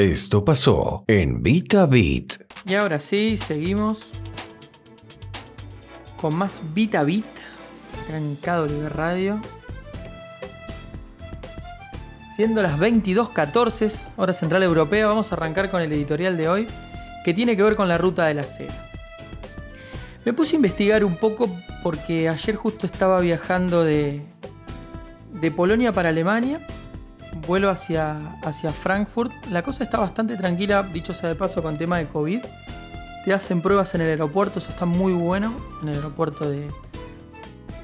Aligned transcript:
Esto 0.00 0.42
pasó 0.46 1.04
en 1.08 1.42
Vita. 1.42 1.86
Y 2.64 2.74
ahora 2.74 2.98
sí, 3.00 3.36
seguimos 3.36 4.12
con 6.18 6.34
más 6.34 6.62
Vita 6.72 7.04
Beat 7.04 7.26
en 8.08 8.38
Radio. 8.88 9.42
Siendo 12.34 12.62
las 12.62 12.78
22.14 12.78 14.12
hora 14.16 14.32
central 14.32 14.62
europea, 14.62 15.06
vamos 15.06 15.32
a 15.32 15.34
arrancar 15.34 15.70
con 15.70 15.82
el 15.82 15.92
editorial 15.92 16.38
de 16.38 16.48
hoy 16.48 16.66
que 17.22 17.34
tiene 17.34 17.54
que 17.54 17.62
ver 17.62 17.76
con 17.76 17.86
la 17.86 17.98
ruta 17.98 18.24
de 18.24 18.32
la 18.32 18.44
seda. 18.44 18.90
Me 20.24 20.32
puse 20.32 20.56
a 20.56 20.56
investigar 20.56 21.04
un 21.04 21.16
poco 21.16 21.54
porque 21.82 22.30
ayer 22.30 22.56
justo 22.56 22.86
estaba 22.86 23.20
viajando 23.20 23.84
de, 23.84 24.22
de 25.42 25.50
Polonia 25.50 25.92
para 25.92 26.08
Alemania, 26.08 26.66
vuelo 27.46 27.70
hacia, 27.70 28.36
hacia 28.42 28.72
Frankfurt. 28.72 29.32
La 29.50 29.62
cosa 29.62 29.84
está 29.84 29.98
bastante 29.98 30.36
tranquila, 30.36 30.82
dicho 30.82 31.14
sea 31.14 31.28
de 31.28 31.34
paso, 31.34 31.62
con 31.62 31.78
tema 31.78 31.98
de 31.98 32.06
COVID. 32.06 32.40
Te 33.24 33.32
hacen 33.34 33.60
pruebas 33.60 33.94
en 33.94 34.02
el 34.02 34.08
aeropuerto, 34.08 34.58
eso 34.58 34.70
está 34.70 34.86
muy 34.86 35.12
bueno. 35.12 35.54
En 35.82 35.88
el 35.88 35.96
aeropuerto 35.96 36.48
de, 36.48 36.68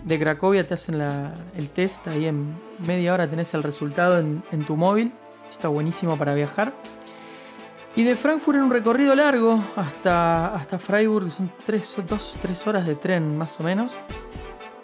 de 0.04 0.18
Cracovia 0.18 0.66
te 0.66 0.74
hacen 0.74 1.00
el 1.00 1.68
test, 1.70 2.06
ahí 2.08 2.26
en 2.26 2.56
media 2.78 3.12
hora 3.12 3.28
tenés 3.28 3.52
el 3.54 3.62
resultado 3.62 4.18
en, 4.18 4.64
tu 4.64 4.76
móvil. 4.76 5.12
Está 5.48 5.68
buenísimo 5.68 6.16
para 6.16 6.34
viajar. 6.34 6.72
Y 7.96 8.04
de 8.04 8.14
Frankfurt 8.14 8.58
en 8.58 8.64
un 8.64 8.70
recorrido 8.70 9.14
largo 9.14 9.62
hasta, 9.74 10.54
hasta 10.54 10.78
Freiburg, 10.78 11.30
son 11.30 11.50
2, 11.66 12.36
3 12.40 12.66
horas 12.66 12.86
de 12.86 12.94
tren 12.94 13.36
más 13.36 13.58
o 13.58 13.62
menos. 13.62 13.92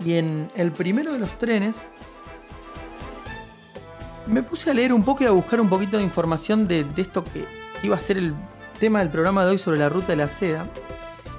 Y 0.05 0.15
en 0.15 0.51
el 0.57 0.73
primero 0.73 1.13
de 1.13 1.19
los 1.19 1.39
trenes 1.39 1.85
me 4.33 4.43
puse 4.43 4.71
a 4.71 4.75
leer 4.75 4.93
un 4.93 5.05
poco 5.05 5.23
y 5.23 5.27
a 5.27 5.31
buscar 5.31 5.61
un 5.61 5.69
poquito 5.69 5.99
de 5.99 6.03
información 6.03 6.67
de, 6.67 6.87
esto 6.97 7.23
que, 7.23 7.45
iba 7.83 7.97
a 7.97 8.01
ser 8.01 8.17
el 8.17 8.35
tema 8.81 9.01
del 9.01 9.11
programa 9.11 9.45
de 9.45 9.53
hoy 9.53 9.59
sobre 9.59 9.79
la 9.79 9.89
ruta 9.89 10.09
de 10.09 10.17
la 10.17 10.29
seda. 10.29 10.67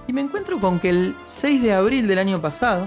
Y 0.07 0.13
me 0.13 0.21
encuentro 0.21 0.59
con 0.59 0.79
que 0.79 0.89
el 0.89 1.15
6 1.25 1.63
de 1.63 1.73
abril 1.73 2.07
del 2.07 2.19
año 2.19 2.39
pasado, 2.39 2.85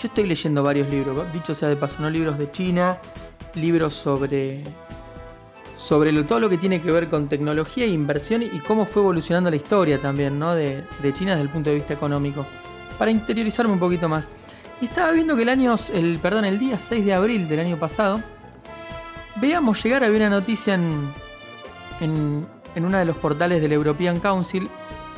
yo 0.00 0.08
estoy 0.08 0.26
leyendo 0.26 0.62
varios 0.62 0.88
libros, 0.88 1.32
dicho 1.32 1.54
sea 1.54 1.68
de 1.68 1.76
paso, 1.76 2.02
no 2.02 2.10
libros 2.10 2.36
de 2.36 2.50
China, 2.50 2.98
libros 3.54 3.94
sobre 3.94 4.64
sobre 5.76 6.12
todo 6.22 6.38
lo 6.38 6.48
que 6.48 6.58
tiene 6.58 6.80
que 6.80 6.92
ver 6.92 7.08
con 7.08 7.28
tecnología 7.28 7.84
e 7.84 7.88
inversión 7.88 8.42
y 8.42 8.60
cómo 8.60 8.86
fue 8.86 9.02
evolucionando 9.02 9.50
la 9.50 9.56
historia 9.56 9.98
también 9.98 10.38
¿no? 10.38 10.54
de, 10.54 10.84
China 11.12 11.32
desde 11.32 11.42
el 11.42 11.48
punto 11.48 11.70
de 11.70 11.76
vista 11.76 11.92
económico. 11.92 12.46
Para 12.98 13.10
interiorizarme 13.10 13.72
un 13.72 13.80
poquito 13.80 14.08
más. 14.08 14.28
Y 14.80 14.84
estaba 14.84 15.10
viendo 15.10 15.34
que 15.34 15.42
el 15.42 15.48
año, 15.48 15.74
el, 15.92 16.20
perdón, 16.20 16.44
el 16.44 16.60
día 16.60 16.78
6 16.78 17.04
de 17.04 17.14
abril 17.14 17.48
del 17.48 17.60
año 17.60 17.78
pasado, 17.78 18.22
veamos 19.42 19.82
llegar, 19.82 20.04
había 20.04 20.18
una 20.18 20.30
noticia 20.30 20.74
en, 20.74 21.12
en, 22.00 22.46
en 22.76 22.84
uno 22.84 22.96
de 22.96 23.04
los 23.04 23.16
portales 23.16 23.60
del 23.60 23.72
European 23.72 24.20
Council, 24.20 24.68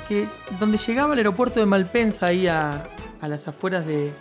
que 0.08 0.26
donde 0.58 0.78
llegaba 0.78 1.12
al 1.12 1.18
aeropuerto 1.18 1.60
de 1.60 1.66
Malpensa, 1.66 2.26
ahí 2.26 2.46
a, 2.46 2.84
a 3.20 3.28
las 3.28 3.46
afueras 3.48 3.86
de, 3.86 4.12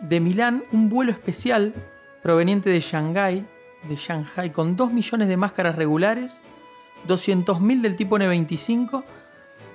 de 0.00 0.20
Milán, 0.20 0.64
un 0.72 0.88
vuelo 0.88 1.12
especial 1.12 1.74
proveniente 2.22 2.70
de 2.70 2.80
Shanghái, 2.80 3.46
de 3.86 3.96
Shanghai 3.96 4.50
con 4.50 4.76
2 4.76 4.92
millones 4.94 5.28
de 5.28 5.36
máscaras 5.36 5.76
regulares, 5.76 6.40
200.000 7.06 7.82
del 7.82 7.96
tipo 7.96 8.16
N25 8.18 9.04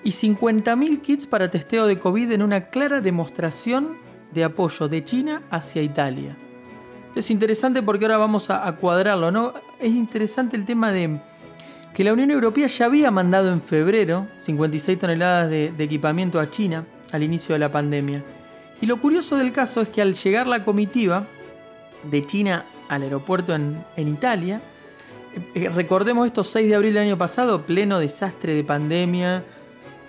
y 0.04 0.10
50.000 0.10 1.02
kits 1.02 1.28
para 1.28 1.52
testeo 1.52 1.86
de 1.86 2.00
COVID 2.00 2.32
en 2.32 2.42
una 2.42 2.70
clara 2.70 3.02
demostración 3.02 3.98
de 4.32 4.44
apoyo 4.44 4.88
de 4.88 5.04
China 5.04 5.44
hacia 5.52 5.84
Italia. 5.84 6.38
Es 7.16 7.32
interesante 7.32 7.82
porque 7.82 8.06
ahora 8.06 8.18
vamos 8.18 8.50
a, 8.50 8.72
cuadrarlo, 8.76 9.32
¿no? 9.32 9.54
Es 9.80 9.94
interesante 9.94 10.58
el 10.58 10.66
tema 10.66 10.92
de 10.92 11.22
que 11.94 12.04
la 12.04 12.12
Unión 12.12 12.30
Europea 12.30 12.68
ya 12.68 12.86
había 12.86 13.10
mandado 13.10 13.54
en 13.54 13.62
febrero 13.62 14.28
56 14.40 15.00
toneladas 15.00 15.50
de 15.50 15.74
equipamiento 15.80 16.40
a 16.40 16.50
China 16.52 16.86
al 17.12 17.24
inicio 17.24 17.54
de 17.54 17.60
la 17.60 17.72
pandemia. 17.72 18.24
Y 18.82 18.86
lo 18.86 19.00
curioso 19.00 19.38
del 19.38 19.54
caso 19.54 19.82
es 19.82 19.90
que 19.90 20.02
al 20.02 20.14
llegar 20.14 20.48
la 20.48 20.66
comitiva 20.66 21.26
de 22.04 22.26
China 22.26 22.66
al 22.88 23.04
aeropuerto 23.04 23.54
en, 23.56 23.84
Italia. 23.98 24.62
Eh, 25.54 25.70
recordemos 25.70 26.26
estos 26.26 26.48
6 26.48 26.70
de 26.70 26.76
abril 26.76 26.94
del 26.94 27.04
año 27.04 27.18
pasado, 27.18 27.66
pleno 27.66 28.00
desastre 28.00 28.54
de 28.54 28.64
pandemia, 28.64 29.44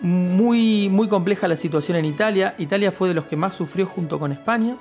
muy, 0.00 0.88
muy 0.91 1.09
compleja 1.09 1.49
la 1.49 1.56
situación 1.56 1.97
en 1.97 2.05
Italia. 2.05 2.55
Italia 2.59 2.93
fue 2.93 3.09
de 3.09 3.15
los 3.15 3.25
que 3.25 3.37
más 3.37 3.55
sufrió 3.55 3.87
junto 3.87 4.19
con 4.19 4.33
España. 4.33 4.77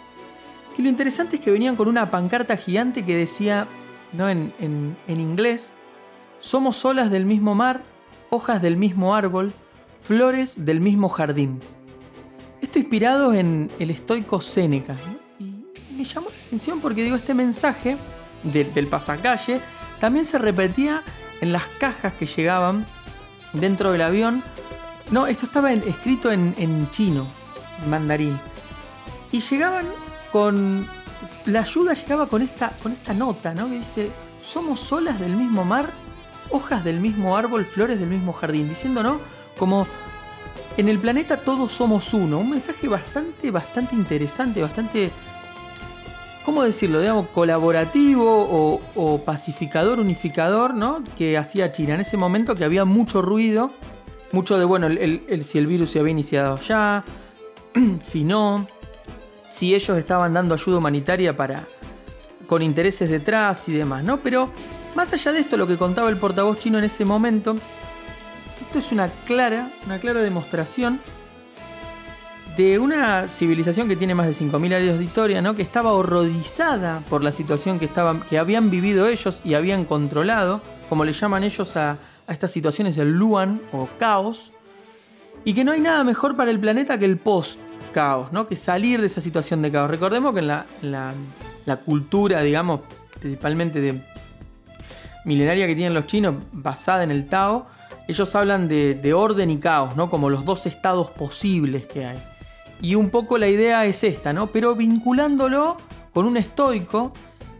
Y 0.77 0.81
lo 0.81 0.89
interesante 0.89 1.37
es 1.37 1.41
que 1.41 1.51
venían 1.51 1.75
con 1.75 1.87
una 1.87 2.11
pancarta 2.11 2.57
gigante 2.57 3.05
que 3.05 3.15
decía, 3.15 3.67
¿no? 4.13 4.29
en, 4.29 4.53
en 4.59 5.19
inglés, 5.19 5.71
somos 6.39 6.83
olas 6.85 7.09
del 7.11 7.25
mismo 7.25 7.55
mar, 7.55 7.81
hojas 8.29 8.61
del 8.61 8.77
mismo 8.77 9.15
árbol, 9.15 9.53
flores 10.01 10.65
del 10.65 10.81
mismo 10.81 11.09
jardín. 11.09 11.59
Esto 12.61 12.79
inspirado 12.79 13.33
en 13.33 13.71
el 13.79 13.89
estoico 13.89 14.41
Séneca 14.41 14.97
me 15.95 16.03
llamó 16.03 16.29
la 16.29 16.45
atención 16.45 16.79
porque 16.81 17.03
digo, 17.03 17.15
este 17.15 17.33
mensaje 17.33 17.97
del 18.43 18.87
pasacalle 18.87 19.61
también 19.99 20.25
se 20.25 20.37
repetía 20.37 21.01
en 21.41 21.51
las 21.51 21.63
cajas 21.79 22.13
que 22.13 22.25
llegaban 22.25 22.85
dentro 23.53 23.91
del 23.91 24.01
avión. 24.01 24.43
No, 25.11 25.27
esto 25.27 25.45
estaba 25.45 25.71
escrito 25.71 26.31
en, 26.31 26.89
chino, 26.91 27.27
en 27.83 27.89
mandarín. 27.89 28.39
Y 29.31 29.39
llegaban 29.39 29.85
con. 30.35 30.85
La 31.45 31.61
ayuda 31.61 31.93
llegaba 31.93 32.27
con 32.27 32.41
esta, 32.41 32.71
con 32.83 32.91
esta 32.91 33.13
nota, 33.13 33.53
¿no? 33.53 33.69
Que 33.69 33.77
dice: 33.77 34.11
Somos 34.41 34.91
olas 34.91 35.17
del 35.17 35.33
mismo 35.33 35.63
mar, 35.63 35.89
hojas 36.49 36.83
del 36.83 36.99
mismo 36.99 37.37
árbol, 37.37 37.63
flores 37.63 37.97
del 37.99 38.09
mismo 38.09 38.33
jardín. 38.33 38.67
Diciendo, 38.67 39.01
¿no? 39.01 39.21
Como 39.57 39.87
en 40.75 40.89
el 40.89 40.99
planeta 40.99 41.37
todos 41.37 41.71
somos 41.71 42.13
uno. 42.13 42.39
Un 42.39 42.49
mensaje 42.49 42.89
bastante, 42.89 43.49
bastante 43.49 43.95
interesante, 43.95 44.61
bastante 44.61 45.09
¿cómo 46.43 46.63
decirlo? 46.63 46.99
Digamos, 46.99 47.29
colaborativo 47.29 48.81
o, 48.93 49.21
pacificador, 49.23 50.01
unificador, 50.01 50.73
¿no? 50.73 51.01
Que 51.17 51.37
hacía 51.37 51.71
China 51.71 51.93
en 51.93 52.01
ese 52.01 52.17
momento 52.17 52.55
que 52.55 52.65
había 52.65 52.83
mucho 52.83 53.21
ruido, 53.21 53.71
mucho 54.33 54.59
de, 54.59 54.65
bueno, 54.65 54.87
el, 54.87 55.45
si 55.45 55.59
el 55.59 55.67
virus 55.67 55.91
se 55.91 56.01
había 56.01 56.11
iniciado 56.11 56.59
ya, 56.59 57.05
si 58.01 58.25
no, 58.25 58.67
si 59.55 59.73
ellos 59.73 59.97
estaban 59.97 60.33
dando 60.33 60.53
ayuda 60.53 60.79
humanitaria 60.79 61.33
para, 61.33 61.63
con 62.45 62.61
intereses 62.61 63.09
detrás 63.09 63.69
y 63.69 63.73
demás, 63.73 64.03
¿no? 64.03 64.19
Pero 64.19 64.51
más 64.95 65.13
allá 65.13 65.31
de 65.31 65.39
esto, 65.39 65.55
lo 65.55 65.65
que 65.65 65.77
contaba 65.77 66.09
el 66.09 66.17
portavoz 66.17 66.59
chino 66.59 66.77
en 66.77 66.83
ese 66.83 67.05
momento, 67.05 67.55
esto 68.59 68.79
es 68.79 68.91
una 68.91 69.07
clara, 69.25 69.71
una 69.85 69.97
clara 69.99 70.21
demostración 70.21 70.99
de 72.57 72.79
una 72.79 73.29
civilización 73.29 73.87
que 73.87 73.95
tiene 73.95 74.13
más 74.13 74.27
de 74.27 74.33
5.000 74.33 74.73
años 74.73 74.97
de 74.97 75.03
historia, 75.05 75.41
¿no? 75.41 75.55
que 75.55 75.61
estaba 75.61 75.93
horrorizada 75.93 77.01
por 77.09 77.23
la 77.23 77.31
situación 77.31 77.79
que, 77.79 77.85
estaban, 77.85 78.21
que 78.21 78.37
habían 78.37 78.69
vivido 78.69 79.07
ellos 79.07 79.39
y 79.45 79.53
habían 79.53 79.85
controlado, 79.85 80.61
como 80.89 81.05
le 81.05 81.13
llaman 81.13 81.45
ellos 81.45 81.77
a, 81.77 81.97
estas 82.27 82.51
situaciones, 82.51 82.97
el 82.97 83.13
Luan 83.13 83.61
o 83.71 83.87
caos, 83.99 84.51
y 85.45 85.53
que 85.53 85.63
no 85.63 85.71
hay 85.71 85.79
nada 85.79 86.03
mejor 86.03 86.35
para 86.35 86.51
el 86.51 86.59
planeta 86.59 86.97
que 86.97 87.05
el 87.05 87.17
post-caos, 87.75 88.31
¿no? 88.31 88.47
que 88.47 88.55
salir 88.55 89.01
de 89.01 89.07
esa 89.07 89.21
situación 89.21 89.61
de 89.61 89.71
caos. 89.71 89.89
Recordemos 89.89 90.33
que 90.33 90.39
en 90.39 90.47
la, 90.47 91.77
cultura, 91.85 92.41
digamos, 92.41 92.81
principalmente 93.19 93.81
de 93.81 94.01
milenaria 95.25 95.67
que 95.67 95.75
tienen 95.75 95.93
los 95.93 96.05
chinos, 96.05 96.35
basada 96.51 97.03
en 97.03 97.11
el 97.11 97.27
Tao, 97.27 97.67
ellos 98.07 98.35
hablan 98.35 98.67
de, 98.67 98.93
de, 98.93 99.13
orden 99.13 99.49
y 99.49 99.57
caos, 99.57 99.95
¿no? 99.95 100.09
Como 100.11 100.29
los 100.29 100.45
dos 100.45 100.67
estados 100.67 101.09
posibles 101.09 101.87
que 101.87 102.05
hay. 102.05 102.21
Y 102.81 102.95
un 102.95 103.09
poco 103.09 103.37
la 103.37 103.47
idea 103.47 103.85
es 103.85 104.03
esta, 104.03 104.31
¿no? 104.31 104.47
Pero 104.47 104.75
vinculándolo 104.75 105.77
con 106.13 106.25
un 106.25 106.37
estoico 106.37 107.13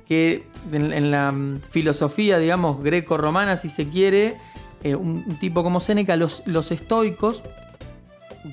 que 0.08 0.48
en, 0.72 1.12
la 1.12 1.32
mm, 1.32 1.62
filosofía, 1.70 2.38
digamos, 2.38 2.82
greco-romana, 2.84 3.58
si 3.58 3.70
se 3.70 3.90
quiere, 3.90 4.38
eh, 4.84 4.96
un, 4.96 5.38
tipo 5.40 5.64
como 5.64 5.80
Séneca, 5.80 6.16
los, 6.16 6.44
los 6.46 6.72
estoicos 6.72 7.44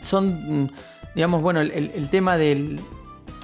son, 0.02 0.64
mm, 0.64 0.68
digamos, 1.14 1.42
bueno, 1.42 1.60
el, 1.60 2.10
tema 2.10 2.36
del... 2.36 2.80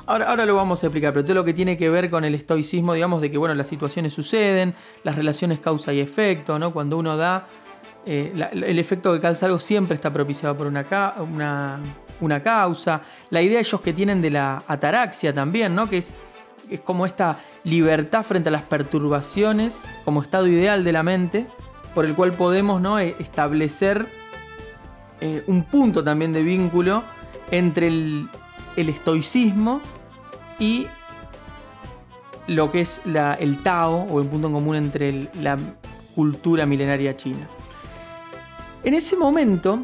Ahora, 0.06 0.31
ahora, 0.31 0.47
lo 0.47 0.55
vamos 0.55 0.82
a 0.82 0.87
explicar, 0.87 1.12
pero 1.12 1.25
todo 1.25 1.35
lo 1.35 1.44
que 1.44 1.53
tiene 1.53 1.76
que 1.76 1.91
ver 1.91 2.11
con 2.11 2.25
el 2.25 2.35
estoicismo, 2.35 2.94
digamos, 2.94 3.20
de 3.20 3.31
que, 3.31 3.38
bueno, 3.38 3.55
las 3.55 3.69
situaciones 3.69 4.15
suceden, 4.15 4.75
las 5.05 5.17
relaciones 5.17 5.59
causa 5.59 5.93
y 5.93 6.00
efecto, 6.00 6.59
¿no? 6.59 6.73
Cuando 6.73 6.97
uno 6.99 7.17
da... 7.17 7.47
Eh, 8.06 8.32
el 8.53 8.79
efecto 8.79 9.12
que 9.12 9.20
calza 9.20 9.44
algo 9.47 9.59
siempre 9.59 9.94
está 9.94 10.11
propiciado 10.11 10.56
por 10.56 10.67
una, 10.67 10.87
una 11.20 11.81
una 12.20 12.43
causa. 12.43 13.03
La 13.31 13.43
idea 13.43 13.61
ellos 13.61 13.81
que 13.81 13.93
tienen 13.93 14.20
de 14.23 14.31
la 14.31 14.62
ataraxia 14.67 15.32
también, 15.32 15.75
¿no? 15.75 15.88
Que 15.88 15.99
es, 15.99 16.15
es 16.70 16.81
como 16.81 17.06
esta 17.06 17.41
libertad 17.65 18.23
frente 18.23 18.49
a 18.49 18.53
las 18.53 18.62
perturbaciones 18.62 19.82
como 20.05 20.23
estado 20.23 20.47
ideal 20.47 20.85
de 20.85 20.93
la 20.93 21.03
mente, 21.03 21.47
por 21.94 22.05
el 22.05 22.15
cual 22.15 22.32
podemos 22.32 22.81
¿no? 22.81 22.99
E, 22.99 23.17
establecer 23.19 24.06
eh, 25.20 25.43
un 25.47 25.65
punto 25.65 26.05
también 26.05 26.32
de 26.32 26.43
vínculo 26.43 27.03
entre 27.50 27.89
el, 27.89 28.29
estoicismo 28.77 29.81
y 30.59 30.87
lo 32.47 32.71
que 32.71 32.81
es 32.81 33.03
el 33.39 33.62
Tao, 33.62 34.06
o 34.09 34.21
el 34.21 34.29
punto 34.29 34.47
en 34.47 34.53
común 34.53 34.77
entre 34.77 35.29
la 35.41 35.59
cultura 36.15 36.65
milenaria 36.65 37.17
china. 37.17 37.49
En 38.85 38.95
ese 38.95 39.17
momento, 39.17 39.81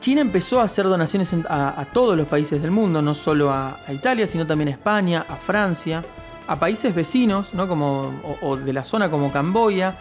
China 0.00 0.20
empezó 0.20 0.60
a 0.60 0.64
hacer 0.64 0.86
donaciones 0.86 1.34
a, 1.48 1.86
todos 1.92 2.16
los 2.16 2.26
países 2.26 2.62
del 2.62 2.70
mundo, 2.70 3.02
no 3.02 3.14
solo 3.14 3.50
a, 3.50 3.78
Italia, 3.88 4.26
sino 4.26 4.46
también 4.46 4.68
a 4.68 4.72
España, 4.72 5.26
a 5.28 5.36
Francia, 5.36 6.02
a 6.46 6.58
países 6.58 6.94
vecinos, 6.94 7.54
¿no? 7.54 7.66
como, 7.66 8.12
o, 8.40 8.56
de 8.56 8.72
la 8.72 8.84
zona 8.84 9.10
como 9.10 9.32
Camboya. 9.32 9.96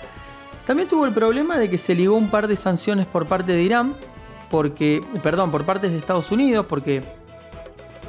También 0.66 0.88
tuvo 0.88 1.06
el 1.06 1.14
problema 1.14 1.58
de 1.58 1.70
que 1.70 1.78
se 1.78 1.96
ligó 1.96 2.16
un 2.16 2.30
par 2.30 2.48
de 2.48 2.56
sanciones 2.56 3.06
por 3.06 3.26
parte 3.26 3.54
de 3.54 3.64
Irán, 3.64 3.96
porque, 4.50 5.04
perdón, 5.24 5.52
por 5.52 5.66
parte 5.66 5.90
de 5.90 5.98
Estados 5.98 6.32
Unidos, 6.32 6.66
porque 6.68 7.02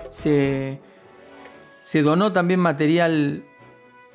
se, 0.08 0.80
se 1.82 2.02
donó 2.02 2.32
también 2.32 2.60
material 2.60 3.44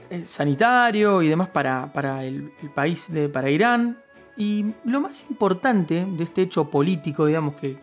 eh, 0.09 0.25
sanitario 0.25 1.21
y 1.21 1.27
demás 1.27 1.49
para, 1.49 1.89
el, 2.23 2.51
país 2.73 3.11
de 3.11 3.29
para 3.29 3.49
Irán. 3.49 3.97
Y 4.35 4.73
lo 4.85 5.01
más 5.01 5.25
importante 5.29 6.05
de 6.07 6.23
este 6.23 6.43
hecho 6.43 6.69
político, 6.69 7.25
digamos, 7.25 7.55
que, 7.55 7.77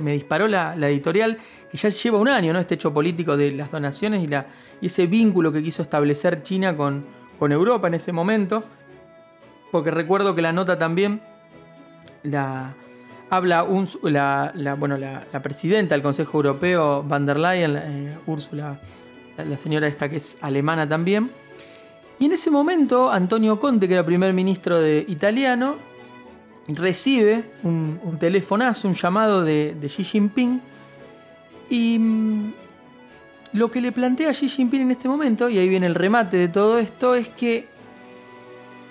me 0.00 0.12
disparó 0.12 0.48
la, 0.48 0.74
editorial, 0.88 1.38
que 1.70 1.76
ya 1.76 1.88
lleva 1.88 2.18
un 2.18 2.28
año, 2.28 2.52
¿no? 2.52 2.58
Este 2.58 2.74
hecho 2.74 2.92
político 2.92 3.36
de 3.36 3.52
las 3.52 3.70
donaciones 3.70 4.22
y, 4.22 4.26
la, 4.26 4.46
y 4.80 4.86
ese 4.86 5.06
vínculo 5.06 5.52
que 5.52 5.62
quiso 5.62 5.82
establecer 5.82 6.42
China 6.42 6.76
con, 6.76 7.04
con 7.38 7.52
Europa 7.52 7.86
en 7.86 7.94
ese 7.94 8.12
momento. 8.12 8.64
Porque 9.70 9.90
recuerdo 9.90 10.34
que 10.34 10.42
la 10.42 10.52
nota 10.52 10.78
también 10.78 11.20
la, 12.22 12.74
habla 13.36 13.66
la, 14.02 14.74
bueno, 14.74 14.96
la, 14.96 15.42
presidenta 15.42 15.94
del 15.94 16.02
Consejo 16.02 16.38
Europeo, 16.38 17.02
van 17.02 17.26
der 17.26 17.38
Leyen, 17.38 17.76
eh, 17.76 18.18
Úrsula, 18.26 18.80
la, 19.36 19.58
señora 19.58 19.86
esta 19.86 20.08
que 20.08 20.16
es 20.16 20.36
alemana 20.40 20.88
también. 20.88 21.30
Y 22.18 22.26
en 22.26 22.32
ese 22.32 22.50
momento, 22.50 23.10
Antonio 23.10 23.58
Conte, 23.58 23.88
que 23.88 23.94
era 23.94 24.06
primer 24.06 24.32
ministro 24.32 24.80
de 24.80 25.04
italiano, 25.08 25.76
recibe 26.68 27.44
un, 27.62 28.00
un 28.02 28.18
telefonazo, 28.18 28.88
un 28.88 28.94
llamado 28.94 29.42
de, 29.42 29.76
Xi 29.86 30.04
Jinping. 30.04 30.60
Y 31.70 31.98
mm, 31.98 32.52
lo 33.54 33.70
que 33.70 33.80
le 33.80 33.92
plantea 33.92 34.32
Xi 34.32 34.48
Jinping 34.48 34.82
en 34.82 34.90
este 34.92 35.08
momento, 35.08 35.48
y 35.48 35.58
ahí 35.58 35.68
viene 35.68 35.86
el 35.86 35.94
remate 35.94 36.36
de 36.36 36.48
todo 36.48 36.78
esto, 36.78 37.14
es 37.14 37.28
que 37.28 37.66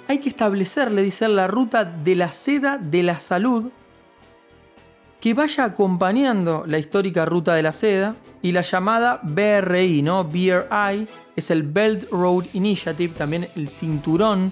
hay 0.07 0.17
que 0.17 0.29
establecer, 0.29 0.91
le 0.91 1.01
dice, 1.01 1.27
la 1.29 1.47
ruta 1.47 1.85
de 1.85 2.15
la 2.15 2.31
seda 2.31 2.77
de 2.77 3.03
la 3.03 3.19
salud 3.19 3.71
que 5.23 5.33
vaya 5.33 5.63
acompañando 5.63 6.65
la 6.67 6.77
histórica 6.77 7.23
ruta 7.23 7.53
de 7.53 7.63
la 7.63 7.71
seda 7.71 8.17
y 8.41 8.51
la 8.51 8.61
llamada 8.61 9.21
BRI, 9.23 10.01
¿no? 10.01 10.25
BRI 10.25 11.07
es 11.33 11.49
el 11.49 11.63
Belt 11.63 12.11
Road 12.11 12.47
Initiative, 12.51 13.13
también 13.13 13.47
el 13.55 13.69
cinturón 13.69 14.51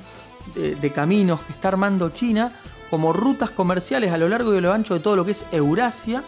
de, 0.56 0.92
caminos 0.94 1.42
que 1.42 1.52
está 1.52 1.68
armando 1.68 2.12
China 2.12 2.54
como 2.90 3.12
rutas 3.12 3.52
comerciales 3.52 4.14
a 4.14 4.18
lo 4.18 4.30
largo 4.30 4.54
y 4.54 4.60
a 4.60 4.62
lo 4.62 4.72
ancho 4.72 4.94
de 4.94 5.02
todo 5.02 5.18
lo 5.18 5.26
que 5.26 5.32
es 5.32 5.46
Eurasia, 5.52 6.24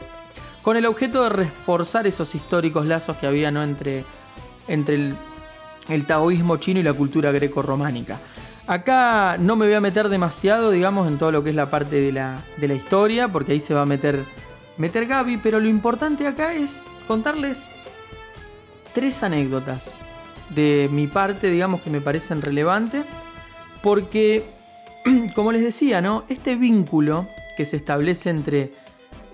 con 0.62 0.76
el 0.76 0.88
objeto 0.88 1.24
de 1.24 1.30
reforzar 1.30 2.06
esos 2.06 2.36
históricos 2.36 2.86
lazos 2.86 3.16
que 3.16 3.28
había 3.28 3.50
¿no? 3.50 3.64
entre, 3.64 4.04
entre 4.68 4.96
el, 4.96 5.16
el 5.88 6.06
taoísmo 6.06 6.58
chino 6.58 6.82
y 6.82 6.84
la 6.84 6.92
cultura 6.92 7.32
greco-románica. 7.32 8.20
Acá 8.66 9.38
no 9.38 9.58
me 9.58 9.66
voy 9.66 9.76
a 9.76 9.82
meter 9.82 10.08
demasiado, 10.08 10.72
digamos, 10.72 11.08
en 11.10 11.18
todo 11.18 11.34
lo 11.34 11.44
que 11.44 11.50
es 11.50 11.56
la 11.56 11.70
parte 11.70 12.00
de 12.00 12.14
la, 12.14 12.74
historia, 12.74 13.28
porque 13.28 13.52
ahí 13.52 13.60
se 13.60 13.74
va 13.74 13.82
a 13.82 13.86
meter, 13.86 14.24
meter 14.78 15.06
Gaby, 15.06 15.38
pero 15.38 15.60
lo 15.60 15.68
importante 15.68 16.28
acá 16.28 16.54
es 16.54 16.86
contarles 17.06 17.70
tres 18.94 19.22
anécdotas 19.22 19.92
de 20.50 20.88
mi 20.92 21.08
parte, 21.08 21.50
digamos, 21.50 21.82
que 21.82 21.90
me 21.90 22.00
parecen 22.00 22.42
relevantes, 22.42 23.04
porque, 23.82 24.46
como 25.36 25.52
les 25.52 25.62
decía, 25.62 26.00
¿no? 26.00 26.24
Este 26.30 26.56
vínculo 26.56 27.28
que 27.58 27.66
se 27.66 27.76
establece 27.76 28.30
entre, 28.30 28.72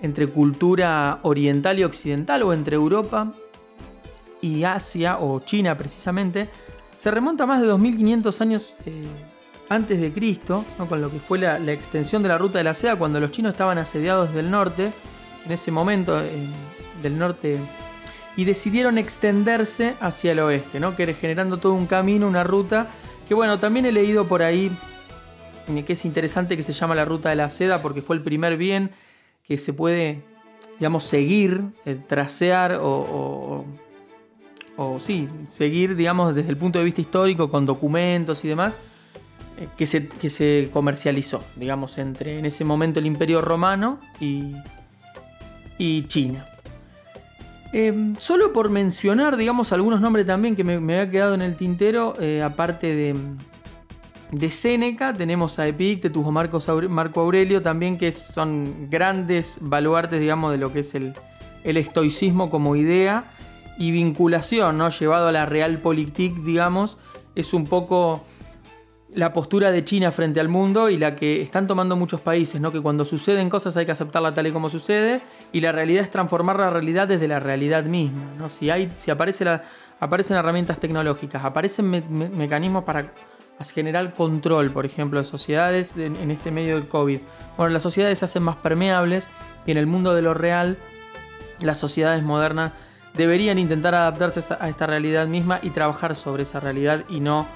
entre 0.02 0.26
cultura 0.26 1.20
oriental 1.22 1.78
y 1.78 1.84
occidental, 1.84 2.42
o 2.42 2.52
entre 2.52 2.74
Europa 2.74 3.32
y 4.40 4.64
Asia, 4.64 5.18
o 5.20 5.38
China 5.38 5.76
precisamente, 5.76 6.48
se 7.00 7.10
remonta 7.10 7.44
a 7.44 7.46
más 7.46 7.62
de 7.62 7.66
2500 7.66 8.40
años 8.42 8.76
eh, 8.84 9.06
antes 9.70 10.02
de 10.02 10.12
Cristo, 10.12 10.66
con 10.86 11.00
lo 11.00 11.10
que 11.10 11.18
fue 11.18 11.38
la, 11.38 11.56
extensión 11.72 12.22
de 12.22 12.28
la 12.28 12.36
ruta 12.36 12.58
de 12.58 12.64
la 12.64 12.74
seda 12.74 12.96
cuando 12.96 13.18
los 13.20 13.30
chinos 13.30 13.52
estaban 13.52 13.78
asediados 13.78 14.34
del 14.34 14.50
norte, 14.50 14.92
en 15.46 15.50
ese 15.50 15.72
momento 15.72 16.20
del 16.20 17.18
norte, 17.18 17.58
y 18.36 18.44
decidieron 18.44 18.98
extenderse 18.98 19.96
hacia 19.98 20.32
el 20.32 20.40
oeste, 20.40 20.78
¿no? 20.78 20.94
generando 20.94 21.56
todo 21.56 21.72
un 21.72 21.86
camino, 21.86 22.28
una 22.28 22.44
ruta, 22.44 22.88
que 23.26 23.32
bueno, 23.32 23.58
también 23.58 23.86
he 23.86 23.92
leído 23.92 24.28
por 24.28 24.42
ahí 24.42 24.70
eh, 25.68 25.84
que 25.86 25.94
es 25.94 26.04
interesante 26.04 26.54
que 26.54 26.62
se 26.62 26.74
llama 26.74 26.94
la 26.94 27.06
ruta 27.06 27.30
de 27.30 27.36
la 27.36 27.48
seda 27.48 27.80
porque 27.80 28.02
fue 28.02 28.16
el 28.16 28.22
primer 28.22 28.58
bien 28.58 28.90
que 29.44 29.56
se 29.56 29.72
puede, 29.72 30.22
digamos, 30.78 31.04
seguir, 31.04 31.62
eh, 31.86 31.98
trasear 32.06 32.78
o 32.78 33.64
sí, 34.98 35.28
seguir, 35.46 35.94
digamos, 35.94 36.34
desde 36.34 36.48
el 36.48 36.56
punto 36.56 36.78
de 36.78 36.84
vista 36.86 37.00
histórico, 37.00 37.50
con 37.50 37.66
documentos 37.66 38.44
y 38.44 38.48
demás, 38.48 38.78
eh, 39.58 39.68
que, 39.76 39.86
se, 39.86 40.08
que 40.08 40.30
se 40.30 40.70
comercializó, 40.72 41.44
digamos, 41.56 41.98
entre 41.98 42.38
en 42.38 42.46
ese 42.46 42.64
momento 42.64 42.98
el 42.98 43.06
Imperio 43.06 43.42
Romano 43.42 44.00
y, 44.20 44.54
y 45.76 46.06
China. 46.06 46.46
Em, 47.72 48.16
solo 48.16 48.52
por 48.52 48.70
mencionar, 48.70 49.36
digamos, 49.36 49.72
algunos 49.72 50.00
nombres 50.00 50.24
también 50.24 50.56
que 50.56 50.64
me, 50.64 50.74
había 50.74 51.10
quedado 51.10 51.34
en 51.34 51.42
el 51.42 51.56
tintero, 51.56 52.14
eh, 52.18 52.42
aparte 52.42 52.94
de, 52.94 53.14
de 54.32 54.50
Séneca, 54.50 55.12
tenemos 55.12 55.58
a 55.58 55.68
Epictetus 55.68 56.26
o 56.26 56.32
Marco 56.32 57.20
Aurelio 57.20 57.60
también, 57.60 57.98
que 57.98 58.12
son 58.12 58.88
grandes 58.88 59.58
baluartes, 59.60 60.20
digamos, 60.20 60.52
de 60.52 60.58
lo 60.58 60.72
que 60.72 60.80
es 60.80 60.94
el, 60.94 61.12
el 61.64 61.76
estoicismo 61.76 62.48
como 62.48 62.76
idea 62.76 63.30
y 63.80 63.92
vinculación, 63.92 64.76
¿no? 64.76 64.90
Llevado 64.90 65.28
a 65.28 65.32
la 65.32 65.46
realpolitik, 65.46 66.36
digamos, 66.42 66.98
es 67.34 67.54
un 67.54 67.66
poco 67.66 68.22
la 69.14 69.32
postura 69.32 69.70
de 69.70 69.82
China 69.86 70.12
frente 70.12 70.38
al 70.38 70.48
mundo 70.48 70.90
y 70.90 70.98
la 70.98 71.16
que 71.16 71.40
están 71.40 71.66
tomando 71.66 71.96
muchos 71.96 72.20
países, 72.20 72.60
¿no? 72.60 72.72
Que 72.72 72.82
cuando 72.82 73.06
suceden 73.06 73.48
cosas 73.48 73.78
hay 73.78 73.86
que 73.86 73.92
aceptarla 73.92 74.34
tal 74.34 74.46
y 74.46 74.52
como 74.52 74.68
sucede 74.68 75.22
y 75.50 75.62
la 75.62 75.72
realidad 75.72 76.04
es 76.04 76.10
transformar 76.10 76.58
la 76.58 76.68
realidad 76.68 77.08
desde 77.08 77.26
la 77.26 77.40
realidad 77.40 77.84
misma, 77.84 78.34
¿no? 78.36 78.50
Si, 78.50 78.68
hay, 78.68 78.92
si 78.98 79.10
aparece 79.10 79.46
la, 79.46 79.62
aparecen 79.98 80.36
herramientas 80.36 80.78
tecnológicas, 80.78 81.42
aparecen 81.42 81.88
mecanismos 82.36 82.84
para 82.84 83.14
generar 83.72 84.12
control, 84.12 84.72
por 84.72 84.84
ejemplo, 84.84 85.20
de 85.20 85.24
sociedades 85.24 85.96
en, 85.96 86.16
en 86.16 86.30
este 86.30 86.50
medio 86.50 86.74
del 86.74 86.86
COVID. 86.86 87.20
Bueno, 87.56 87.72
las 87.72 87.82
sociedades 87.82 88.18
se 88.18 88.26
hacen 88.26 88.42
más 88.42 88.56
permeables 88.56 89.30
y 89.64 89.70
en 89.70 89.78
el 89.78 89.86
mundo 89.86 90.14
de 90.14 90.20
lo 90.20 90.34
real, 90.34 90.76
las 91.62 91.78
sociedades 91.78 92.22
modernas 92.22 92.72
deberían 93.14 93.58
intentar 93.58 93.94
adaptarse 93.94 94.40
a 94.58 94.68
esta 94.68 94.86
realidad 94.86 95.26
misma 95.26 95.58
y 95.62 95.70
trabajar 95.70 96.14
sobre 96.14 96.44
esa 96.44 96.60
realidad 96.60 97.04
y 97.08 97.20
no 97.20 97.46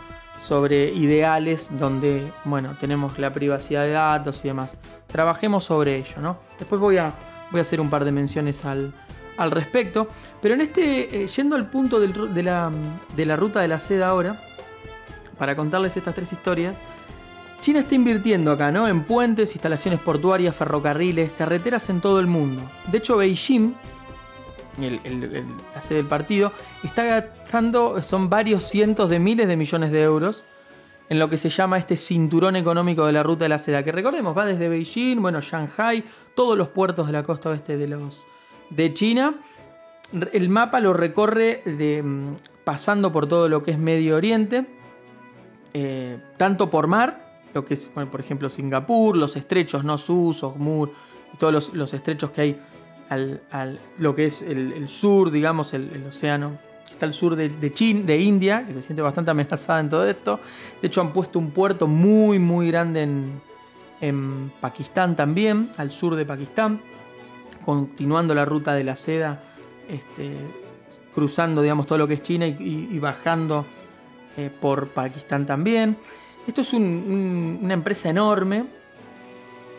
sobre 0.40 0.92
ideales 0.92 1.70
donde, 1.78 2.32
bueno, 2.44 2.76
tenemos 2.80 3.18
la 3.18 3.32
privacidad 3.32 3.82
de 3.82 3.92
datos 3.92 4.44
y 4.44 4.48
demás. 4.48 4.76
Trabajemos 5.06 5.64
sobre 5.64 5.96
ello, 5.96 6.20
¿no? 6.20 6.38
Después 6.58 6.80
voy 6.80 6.98
a, 6.98 7.12
voy 7.50 7.60
a 7.60 7.62
hacer 7.62 7.80
un 7.80 7.88
par 7.88 8.04
de 8.04 8.12
menciones 8.12 8.64
al, 8.64 8.92
al 9.36 9.50
respecto. 9.50 10.08
Pero 10.42 10.54
en 10.54 10.62
este, 10.62 11.22
eh, 11.22 11.26
yendo 11.28 11.56
al 11.56 11.70
punto 11.70 12.00
de, 12.00 12.42
la, 12.42 12.70
de 13.16 13.26
la 13.26 13.36
ruta 13.36 13.60
de 13.60 13.68
la 13.68 13.78
seda 13.78 14.08
ahora, 14.08 14.40
para 15.38 15.54
contarles 15.56 15.96
estas 15.96 16.14
tres 16.14 16.32
historias, 16.32 16.74
China 17.60 17.78
está 17.80 17.94
invirtiendo 17.94 18.52
acá, 18.52 18.70
¿no? 18.70 18.86
En 18.88 19.04
puentes, 19.04 19.54
instalaciones 19.54 20.00
portuarias, 20.00 20.54
ferrocarriles, 20.54 21.32
carreteras 21.32 21.88
en 21.88 22.00
todo 22.00 22.20
el 22.20 22.26
mundo. 22.26 22.62
De 22.90 22.98
hecho, 22.98 23.16
Beijing 23.16 23.74
el, 24.80 25.44
la 25.74 25.80
sede 25.80 25.98
del 25.98 26.06
partido, 26.06 26.52
está 26.82 27.04
gastando, 27.04 28.02
son 28.02 28.28
varios 28.28 28.64
cientos 28.64 29.08
de 29.08 29.18
miles 29.18 29.48
de 29.48 29.56
millones 29.56 29.90
de 29.92 30.02
euros 30.02 30.44
en 31.08 31.18
lo 31.18 31.28
que 31.28 31.36
se 31.36 31.48
llama 31.48 31.78
este 31.78 31.96
cinturón 31.96 32.56
económico 32.56 33.06
de 33.06 33.12
la 33.12 33.22
ruta 33.22 33.44
de 33.44 33.50
la 33.50 33.58
seda, 33.58 33.82
que 33.82 33.92
recordemos, 33.92 34.36
va 34.36 34.46
desde 34.46 34.68
Beijing, 34.68 35.20
bueno, 35.20 35.40
Shanghai, 35.40 36.04
todos 36.34 36.56
los 36.56 36.68
puertos 36.68 37.06
de 37.06 37.12
la 37.12 37.22
costa 37.22 37.50
oeste 37.50 37.76
de, 37.76 37.88
los, 37.88 38.24
de 38.70 38.94
China. 38.94 39.34
El 40.32 40.48
mapa 40.48 40.80
lo 40.80 40.92
recorre 40.92 41.62
de, 41.64 42.02
mm, 42.02 42.36
pasando 42.64 43.12
por 43.12 43.26
todo 43.26 43.48
lo 43.48 43.62
que 43.62 43.72
es 43.72 43.78
Medio 43.78 44.16
Oriente, 44.16 44.66
eh, 45.74 46.18
tanto 46.36 46.70
por 46.70 46.86
mar, 46.86 47.42
lo 47.52 47.64
que 47.64 47.74
es, 47.74 47.88
por 47.88 48.20
ejemplo, 48.20 48.48
Singapur, 48.48 49.16
los 49.16 49.36
estrechos, 49.36 49.84
¿no? 49.84 49.98
Sus, 49.98 50.42
Ogmur, 50.42 50.92
todos 51.38 51.52
los, 51.52 51.74
los 51.74 51.92
estrechos 51.94 52.30
que 52.30 52.40
hay 52.40 52.60
al, 53.08 53.80
lo 53.98 54.14
que 54.14 54.26
es 54.26 54.42
el, 54.42 54.88
sur, 54.88 55.30
digamos, 55.30 55.74
el, 55.74 56.04
océano 56.08 56.58
está 56.90 57.06
al 57.06 57.12
sur 57.12 57.36
de, 57.36 57.48
de, 57.48 57.70
de 57.70 58.20
India, 58.20 58.64
que 58.66 58.72
se 58.72 58.82
siente 58.82 59.02
bastante 59.02 59.30
amenazada 59.30 59.80
en 59.80 59.88
todo 59.88 60.08
esto. 60.08 60.40
De 60.80 60.88
hecho, 60.88 61.00
han 61.00 61.12
puesto 61.12 61.38
un 61.38 61.50
puerto 61.50 61.86
muy, 61.86 62.38
muy 62.38 62.68
grande 62.68 63.02
en, 63.02 63.40
en 64.00 64.52
Pakistán 64.60 65.16
también, 65.16 65.70
al 65.76 65.90
sur 65.90 66.14
de 66.14 66.26
Pakistán, 66.26 66.80
continuando 67.64 68.34
la 68.34 68.44
ruta 68.44 68.74
de 68.74 68.84
la 68.84 68.96
seda, 68.96 69.42
este, 69.88 70.36
cruzando, 71.14 71.62
digamos, 71.62 71.86
todo 71.86 71.98
lo 71.98 72.08
que 72.08 72.14
es 72.14 72.22
China 72.22 72.46
y, 72.46 72.98
bajando 72.98 73.64
eh, 74.36 74.50
por 74.60 74.88
Pakistán 74.88 75.46
también. 75.46 75.96
Esto 76.46 76.60
es 76.60 76.72
una 76.74 77.72
empresa 77.72 78.10
enorme 78.10 78.66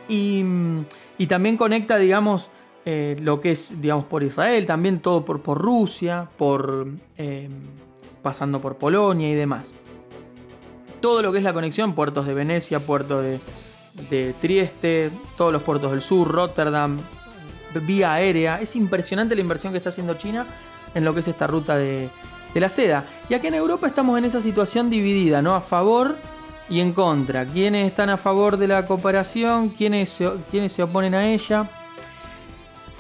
y, 0.08 0.44
también 1.28 1.58
conecta, 1.58 1.98
digamos, 1.98 2.50
eh, 2.86 3.16
lo 3.22 3.42
que 3.42 3.52
es, 3.52 3.82
digamos, 3.82 4.06
por 4.06 4.24
Israel, 4.24 4.66
también 4.66 5.00
todo 5.00 5.26
por, 5.26 5.42
por 5.42 5.60
Rusia, 5.60 6.30
por, 6.38 6.88
eh, 7.18 7.50
pasando 8.22 8.62
por 8.62 8.78
Polonia 8.78 9.30
y 9.30 9.34
demás. 9.34 9.74
Todo 11.02 11.22
lo 11.22 11.32
que 11.32 11.40
es 11.40 11.44
la 11.44 11.54
conexión, 11.54 11.94
puertos 11.94 12.26
de 12.26 12.34
Venecia, 12.34 12.86
puertos 12.86 13.24
de, 13.24 13.40
de 14.10 14.34
Trieste, 14.40 15.12
todos 15.36 15.52
los 15.52 15.64
puertos 15.64 15.92
del 15.92 16.02
sur, 16.02 16.28
Rotterdam, 16.28 17.00
vía 17.86 18.14
aérea. 18.14 18.62
Es 18.62 18.76
impresionante 18.76 19.36
la 19.36 19.42
inversión 19.42 19.74
que 19.74 19.78
está 19.78 19.90
haciendo 19.90 20.14
China 20.16 20.46
en 20.94 21.04
lo 21.04 21.14
que 21.14 21.20
es 21.20 21.28
esta 21.28 21.48
ruta 21.48 21.78
de, 21.78 22.10
de 22.54 22.60
la 22.60 22.70
seda. 22.70 23.06
Y 23.30 23.34
aquí 23.34 23.48
en 23.48 23.56
Europa 23.56 23.88
estamos 23.88 24.18
en 24.18 24.26
esa 24.26 24.42
situación 24.42 24.90
dividida, 24.90 25.42
¿no? 25.42 25.56
A 25.56 25.62
favor 25.62 26.16
y 26.70 26.80
en 26.80 26.94
contra. 26.94 27.46
¿Quiénes 27.46 27.88
están 27.88 28.10
a 28.10 28.18
favor 28.18 28.58
de 28.58 28.68
la 28.68 28.86
cooperación? 28.86 29.70
¿Quiénes 29.70 30.10
se, 30.10 30.70
se 30.70 30.84
oponen 30.84 31.14
a 31.14 31.28
ella? 31.30 31.70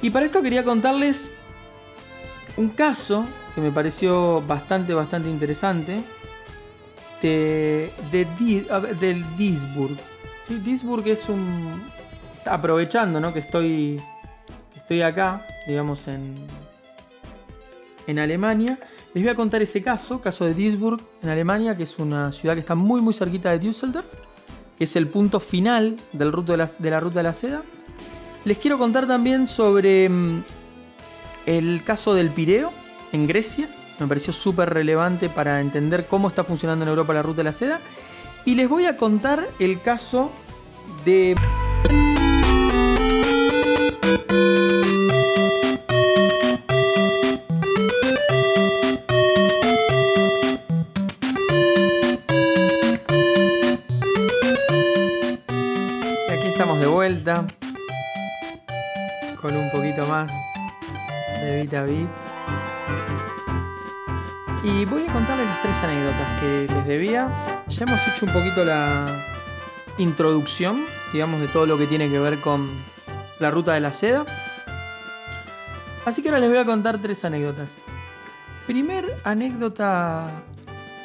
Y 0.01 0.09
para 0.09 0.25
esto 0.25 0.41
quería 0.41 0.63
contarles 0.63 1.31
un 2.57 2.69
caso 2.69 3.25
que 3.53 3.61
me 3.61 3.71
pareció 3.71 4.41
bastante, 4.41 4.93
bastante 4.93 5.29
interesante 5.29 6.03
de, 7.21 7.91
del 8.99 9.25
Duisburg. 9.37 9.97
¿Sí? 10.47 10.55
Duisburg 10.57 11.07
es 11.07 11.27
un... 11.29 11.83
Aprovechando 12.45 13.19
¿no? 13.19 13.33
que, 13.33 13.39
estoy, 13.39 13.99
estoy 14.75 15.01
acá, 15.01 15.45
digamos, 15.67 16.07
en, 16.07 16.35
en 18.05 18.19
Alemania 18.19 18.77
les 19.15 19.23
voy 19.23 19.31
a 19.31 19.35
contar 19.35 19.61
ese 19.61 19.81
caso, 19.81 20.19
caso 20.19 20.43
de 20.43 20.53
Duisburg 20.53 20.99
en 21.23 21.29
Alemania, 21.29 21.77
que 21.77 21.83
es 21.83 21.99
una 21.99 22.33
ciudad 22.33 22.53
que 22.53 22.59
está 22.59 22.75
muy 22.75 23.01
muy 23.01 23.13
cerquita 23.13 23.49
de 23.49 23.59
Düsseldorf, 23.59 24.13
que 24.77 24.83
es 24.83 24.93
el 24.97 25.07
punto 25.07 25.39
final 25.39 25.95
del 26.11 26.33
de, 26.45 26.57
la, 26.57 26.69
de 26.77 26.89
la 26.89 26.99
ruta 26.99 27.19
de 27.19 27.23
la 27.23 27.33
seda. 27.33 27.63
Les 28.45 28.59
quiero 28.59 28.77
contar 28.77 29.07
también 29.07 29.47
sobre 29.47 30.07
mm, 30.07 30.43
el 31.47 31.83
caso 31.83 32.13
del 32.13 32.29
Pireo 32.29 32.71
en 33.11 33.25
Grecia. 33.25 33.67
Me 33.99 34.07
pareció 34.07 34.31
súper 34.33 34.71
relevante 34.71 35.29
para 35.29 35.59
entender 35.61 36.07
cómo 36.07 36.27
está 36.27 36.43
funcionando 36.43 36.83
en 36.83 36.89
Europa 36.89 37.13
la 37.13 37.23
ruta 37.23 37.37
de 37.37 37.43
la 37.45 37.53
seda. 37.53 37.81
Y 38.45 38.53
les 38.53 38.69
voy 38.69 38.85
a 38.85 38.97
contar 38.97 39.49
el 39.57 39.81
caso 39.81 40.31
de... 41.03 41.35
Bit. 61.83 62.09
Y 64.63 64.85
voy 64.85 65.05
a 65.07 65.13
contarles 65.13 65.45
las 65.45 65.61
tres 65.61 65.77
anécdotas 65.77 66.41
que 66.41 66.67
les 66.73 66.87
debía. 66.87 67.29
Ya 67.67 67.85
hemos 67.85 68.07
hecho 68.07 68.25
un 68.25 68.33
poquito 68.33 68.65
la 68.65 69.07
introducción, 69.97 70.83
digamos, 71.13 71.39
de 71.39 71.47
todo 71.47 71.65
lo 71.65 71.77
que 71.77 71.85
tiene 71.85 72.09
que 72.09 72.19
ver 72.19 72.39
con 72.39 72.69
la 73.39 73.51
ruta 73.51 73.73
de 73.73 73.79
la 73.79 73.93
seda. 73.93 74.25
Así 76.05 76.21
que 76.21 76.29
ahora 76.29 76.39
les 76.39 76.49
voy 76.49 76.57
a 76.57 76.65
contar 76.65 76.99
tres 76.99 77.23
anécdotas. 77.25 77.75
Primer 78.67 79.05
anécdota. 79.23 80.31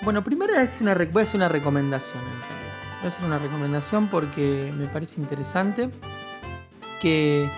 Bueno, 0.03 0.25
primera 0.25 0.63
es 0.63 0.81
una, 0.81 0.95
voy 0.95 1.21
a 1.21 1.25
hacer 1.25 1.37
una 1.37 1.49
recomendación 1.49 2.23
en 2.23 2.31
realidad. 2.31 2.99
Voy 3.01 3.05
a 3.05 3.09
hacer 3.09 3.25
una 3.25 3.39
recomendación 3.39 4.09
porque 4.09 4.73
me 4.77 4.87
parece 4.87 5.21
interesante 5.21 5.91
que, 7.01 7.51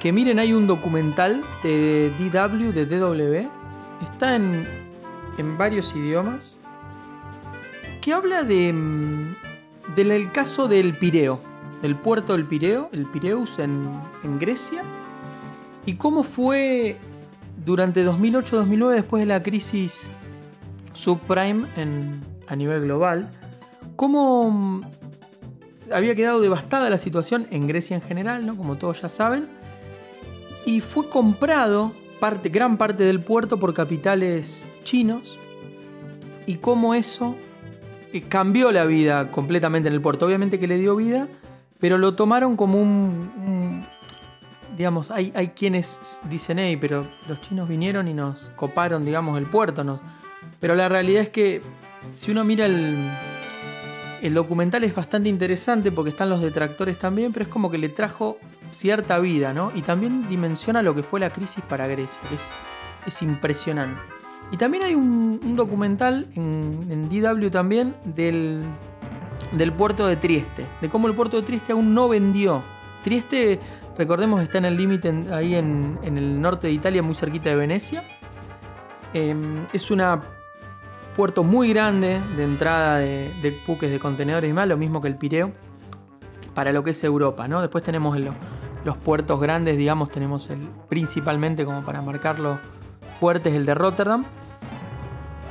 que 0.00 0.12
miren, 0.12 0.38
hay 0.38 0.54
un 0.54 0.66
documental 0.66 1.44
de 1.62 2.10
DW, 2.18 2.72
de 2.72 2.86
DW, 2.86 3.48
está 4.02 4.34
en, 4.34 4.66
en 5.36 5.58
varios 5.58 5.94
idiomas, 5.94 6.56
que 8.00 8.14
habla 8.14 8.42
mm, 8.42 9.34
del 9.94 10.32
caso 10.32 10.68
del 10.68 10.96
Pireo, 10.96 11.38
del 11.82 11.96
puerto 11.96 12.32
del 12.32 12.46
Pireo, 12.46 12.88
el 12.92 13.04
Pireus 13.04 13.58
en, 13.58 13.90
en 14.24 14.38
Grecia, 14.38 14.82
y 15.84 15.94
cómo 15.94 16.22
fue 16.22 16.96
durante 17.62 18.04
2008-2009, 18.04 18.92
después 18.92 19.20
de 19.20 19.26
la 19.26 19.42
crisis 19.42 20.10
subprime 20.94 21.68
a 22.46 22.56
nivel 22.56 22.82
global, 22.84 23.30
cómo 23.96 24.50
mm, 24.50 24.82
había 25.92 26.14
quedado 26.14 26.40
devastada 26.40 26.88
la 26.88 26.96
situación 26.96 27.46
en 27.50 27.66
Grecia 27.66 27.96
en 27.96 28.02
general, 28.02 28.46
¿no? 28.46 28.56
como 28.56 28.76
todos 28.76 29.02
ya 29.02 29.10
saben, 29.10 29.59
y 30.66 30.80
fue 30.80 31.08
comprado 31.08 31.92
parte, 32.18 32.48
gran 32.48 32.76
parte 32.76 33.04
del 33.04 33.20
puerto 33.20 33.58
por 33.58 33.74
capitales 33.74 34.68
chinos, 34.84 35.38
y 36.46 36.56
cómo 36.56 36.94
eso 36.94 37.36
eh, 38.12 38.22
cambió 38.22 38.72
la 38.72 38.84
vida 38.84 39.30
completamente 39.30 39.88
en 39.88 39.94
el 39.94 40.00
puerto. 40.00 40.26
Obviamente 40.26 40.58
que 40.58 40.66
le 40.66 40.78
dio 40.78 40.96
vida, 40.96 41.28
pero 41.78 41.98
lo 41.98 42.14
tomaron 42.14 42.56
como 42.56 42.80
un... 42.80 43.86
digamos, 44.76 45.10
hay, 45.10 45.32
hay, 45.34 45.48
quienes 45.48 46.20
dicen, 46.28 46.58
hey, 46.58 46.76
pero 46.76 47.06
los 47.28 47.40
chinos 47.40 47.68
vinieron 47.68 48.08
y 48.08 48.14
nos 48.14 48.50
coparon, 48.56 49.04
digamos, 49.04 49.38
el 49.38 49.46
puerto. 49.46 50.00
Pero 50.58 50.74
la 50.74 50.88
realidad 50.88 51.22
es 51.22 51.28
que 51.28 51.62
si 52.12 52.32
uno 52.32 52.44
mira 52.44 52.66
el, 52.66 52.96
el 54.22 54.34
documental 54.34 54.84
es 54.84 54.94
bastante 54.94 55.28
interesante 55.28 55.92
porque 55.92 56.10
están 56.10 56.28
los 56.28 56.40
detractores 56.40 56.98
también, 56.98 57.32
pero 57.32 57.44
es 57.44 57.50
como 57.50 57.70
que 57.70 57.78
le 57.78 57.88
trajo 57.88 58.38
cierta 58.68 59.18
vida, 59.18 59.52
¿no? 59.52 59.72
Y 59.74 59.82
también 59.82 60.28
dimensiona 60.28 60.82
lo 60.82 60.94
que 60.94 61.02
fue 61.02 61.20
la 61.20 61.30
crisis 61.30 61.62
para 61.68 61.86
Grecia. 61.86 62.22
Es, 62.32 62.52
es 63.06 63.22
impresionante. 63.22 64.00
Y 64.52 64.56
también 64.56 64.82
hay 64.82 64.94
un, 64.94 65.56
documental 65.56 66.26
en, 66.34 67.08
DW 67.08 67.50
también 67.50 67.94
del, 68.04 68.64
puerto 69.76 70.06
de 70.06 70.16
Trieste, 70.16 70.66
de 70.80 70.88
cómo 70.88 71.08
el 71.08 71.14
puerto 71.14 71.36
de 71.36 71.42
Trieste 71.44 71.72
aún 71.72 71.94
no 71.94 72.08
vendió. 72.08 72.62
Trieste, 73.02 73.60
recordemos, 73.96 74.42
está 74.42 74.58
en 74.58 74.64
el 74.64 74.76
límite 74.76 75.12
ahí 75.32 75.54
en, 75.54 75.98
el 76.02 76.40
norte 76.40 76.66
de 76.66 76.72
Italia, 76.72 77.02
muy 77.02 77.14
cerquita 77.14 77.50
de 77.50 77.56
Venecia. 77.56 78.04
Em, 79.14 79.66
es 79.72 79.90
una 79.90 80.20
puerto 81.16 81.44
muy 81.44 81.70
grande 81.70 82.20
de 82.36 82.44
entrada 82.44 82.98
de, 82.98 83.58
buques 83.66 83.90
de 83.90 83.98
contenedores 83.98 84.50
y 84.50 84.52
más, 84.52 84.68
lo 84.68 84.76
mismo 84.76 85.00
que 85.00 85.08
el 85.08 85.16
Pireo, 85.16 85.52
para 86.54 86.72
lo 86.72 86.82
que 86.82 86.90
es 86.90 87.04
Europa. 87.04 87.48
¿no? 87.48 87.60
Después 87.60 87.84
tenemos 87.84 88.18
los 88.84 88.96
puertos 88.96 89.40
grandes, 89.40 89.76
digamos, 89.76 90.10
tenemos 90.10 90.50
el 90.50 90.68
principalmente 90.88 91.64
como 91.64 91.82
para 91.82 92.02
marcarlo 92.02 92.58
fuerte 93.20 93.50
es 93.50 93.54
el 93.54 93.66
de 93.66 93.74
Rotterdam. 93.74 94.24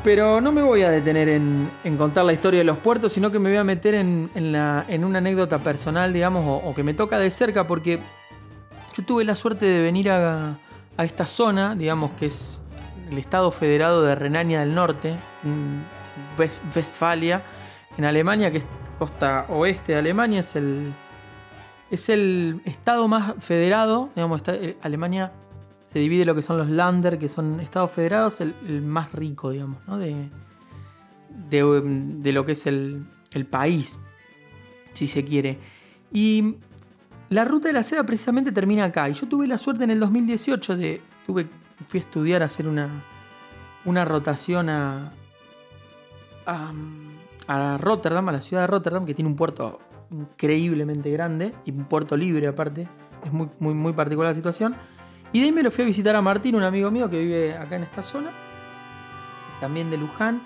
Pero 0.04 0.40
no 0.40 0.52
me 0.54 0.62
voy 0.62 0.82
a 0.82 0.90
detener 0.90 1.28
en, 1.28 1.70
contar 1.98 2.24
la 2.24 2.32
historia 2.32 2.60
de 2.60 2.64
los 2.64 2.78
puertos, 2.78 3.12
sino 3.12 3.32
que 3.32 3.38
me 3.38 3.50
voy 3.50 3.58
a 3.58 3.66
meter 3.66 3.94
en, 3.96 4.30
una 4.34 5.18
anécdota 5.18 5.60
personal, 5.60 6.14
digamos, 6.14 6.62
o, 6.64 6.74
que 6.74 6.84
me 6.84 6.94
toca 6.94 7.20
de 7.20 7.30
cerca, 7.30 7.68
porque 7.68 8.00
yo 8.96 9.04
tuve 9.06 9.26
la 9.26 9.36
suerte 9.36 9.66
de 9.66 9.84
venir 9.84 10.10
a, 10.10 10.56
a 10.96 11.04
esta 11.04 11.26
zona, 11.26 11.76
digamos, 11.76 12.12
que 12.12 12.28
es 12.28 12.64
el 13.12 13.18
Estado 13.18 13.52
Federado 13.52 14.02
de 14.02 14.16
Renania 14.16 14.62
del 14.62 14.74
Norte, 14.74 15.18
Westfalia, 16.38 17.44
en 17.98 18.06
Alemania, 18.06 18.52
que 18.52 18.60
es 18.60 18.66
costa 18.98 19.46
oeste 19.50 19.94
de 19.94 20.00
Alemania, 20.00 20.42
es 20.42 20.56
el, 20.56 20.94
es 21.92 22.10
el 22.10 22.62
estado 22.66 23.08
más 23.08 23.36
federado, 23.40 24.10
digamos, 24.16 24.42
eh, 24.48 24.78
Alemania 24.82 25.32
se 25.86 26.00
divide 26.00 26.24
lo 26.24 26.36
que 26.36 26.42
son 26.42 26.58
los 26.58 26.70
Lander, 26.70 27.18
que 27.18 27.30
son 27.30 27.60
estados 27.60 27.92
federados, 27.92 28.42
el, 28.42 28.54
más 28.84 29.12
rico, 29.12 29.50
digamos, 29.50 29.80
¿no? 29.88 29.98
de, 29.98 30.30
de, 31.50 32.32
lo 32.32 32.46
que 32.46 32.52
es 32.52 32.68
el, 32.68 33.08
el 33.34 33.46
país, 33.48 33.98
si 34.94 35.08
se 35.08 35.26
quiere. 35.26 35.58
Y 36.14 36.58
la 37.30 37.46
ruta 37.46 37.70
de 37.70 37.74
la 37.74 37.84
seda 37.84 38.04
precisamente 38.04 38.52
termina 38.52 38.86
acá. 38.86 39.10
Y 39.10 39.14
yo 39.14 39.28
tuve 39.28 39.48
la 39.48 39.58
suerte 39.58 39.84
en 39.84 39.92
el 39.92 40.00
2018 40.00 40.78
de. 40.78 41.02
Tuve 41.26 41.48
fui 41.88 42.00
a 42.00 42.04
estudiar, 42.04 42.44
a 42.44 42.46
hacer 42.46 42.68
una, 42.68 42.90
una 43.86 44.06
rotación 44.06 44.70
a, 44.70 45.12
a, 46.46 47.78
Rotterdam, 47.80 48.30
a 48.30 48.32
la 48.32 48.42
ciudad 48.42 48.64
de 48.64 48.68
Rotterdam, 48.68 49.06
que 49.06 49.14
tiene 49.14 49.30
un 49.30 49.36
puerto 49.36 49.80
increíblemente 50.12 51.12
grande 51.12 51.54
y 51.66 51.72
un 51.72 51.86
puerto 51.86 52.18
libre 52.18 52.48
aparte. 52.48 52.88
Es 53.24 53.32
muy, 53.32 53.50
muy, 53.60 53.74
muy 53.74 53.94
particular 53.94 54.32
la 54.32 54.36
situación. 54.36 54.76
Y 55.32 55.40
de 55.40 55.46
ahí 55.46 55.52
me 55.52 55.64
lo 55.64 55.72
fui 55.72 55.84
a 55.84 55.88
visitar 55.88 56.16
a 56.16 56.22
Martín, 56.22 56.56
un 56.56 56.64
amigo 56.64 56.90
mío 56.90 57.10
que 57.10 57.20
vive 57.20 57.56
acá 57.56 57.76
en 57.76 57.84
esta 57.84 58.02
zona, 58.02 58.32
también 59.60 59.92
de 59.92 59.98
Luján. 59.98 60.42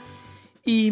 Y, 0.66 0.88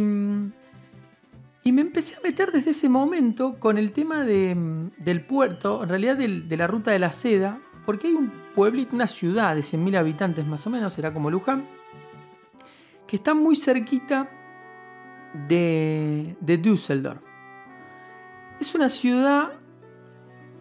y 1.63 1.71
me 1.71 1.81
empecé 1.81 2.15
a 2.15 2.21
meter 2.21 2.51
desde 2.51 2.71
ese 2.71 2.87
momento 2.87 3.59
con 3.59 3.77
el 3.77 3.91
tema 3.91 4.23
de, 4.23 4.55
del 4.97 5.25
puerto, 5.25 5.83
en 5.83 5.89
realidad 5.89 6.15
de 6.15 6.57
la 6.57 6.67
ruta 6.67 6.91
de 6.91 6.99
la 6.99 7.11
seda, 7.11 7.59
porque 7.85 8.07
hay 8.07 8.13
un 8.13 8.31
pueblito, 8.55 8.95
una 8.95 9.07
ciudad 9.07 9.55
de 9.55 9.61
100.000 9.61 9.97
habitantes 9.97 10.45
más 10.45 10.65
o 10.67 10.69
menos, 10.69 10.93
será 10.93 11.13
como 11.13 11.29
Luján, 11.29 11.65
que 13.07 13.15
está 13.15 13.33
muy 13.33 13.55
cerquita 13.55 14.29
de, 15.33 16.35
de 16.39 16.57
Düsseldorf. 16.57 17.21
Es 18.59 18.75
una 18.75 18.89
ciudad 18.89 19.53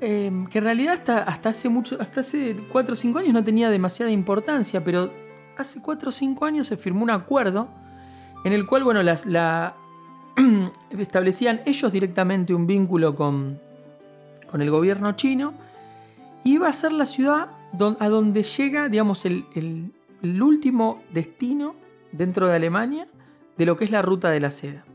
em, 0.00 0.46
que 0.46 0.58
en 0.58 0.64
realidad 0.64 0.94
hasta, 0.94 1.18
hasta 1.18 1.48
hace 1.50 1.68
mucho, 1.68 1.96
hasta 2.00 2.20
hace 2.20 2.56
4 2.70 2.92
o 2.92 2.96
5 2.96 3.18
años 3.18 3.32
no 3.34 3.44
tenía 3.44 3.70
demasiada 3.70 4.10
importancia, 4.10 4.82
pero 4.82 5.12
hace 5.56 5.82
4 5.82 6.08
o 6.08 6.12
5 6.12 6.44
años 6.44 6.66
se 6.66 6.76
firmó 6.76 7.02
un 7.02 7.10
acuerdo 7.10 7.68
en 8.44 8.52
el 8.52 8.66
cual, 8.66 8.84
bueno, 8.84 9.00
establecían 10.98 11.60
ellos 11.66 11.92
directamente 11.92 12.54
un 12.54 12.66
vínculo 12.66 13.14
con, 13.14 13.60
con 14.50 14.62
el 14.62 14.70
gobierno 14.70 15.12
chino 15.12 15.52
y 16.42 16.54
iba 16.54 16.68
a 16.68 16.72
ser 16.72 16.92
la 16.92 17.04
ciudad 17.04 17.48
a 17.98 18.08
donde 18.08 18.42
llega, 18.42 18.88
digamos, 18.88 19.26
el, 19.26 19.44
el 19.54 20.42
último 20.42 21.02
destino 21.12 21.74
dentro 22.12 22.48
de 22.48 22.56
Alemania 22.56 23.06
de 23.60 23.66
lo 23.66 23.76
que 23.76 23.84
es 23.84 23.90
la 23.90 24.00
ruta 24.00 24.30
de 24.30 24.40
la 24.40 24.50
seda. 24.50 24.86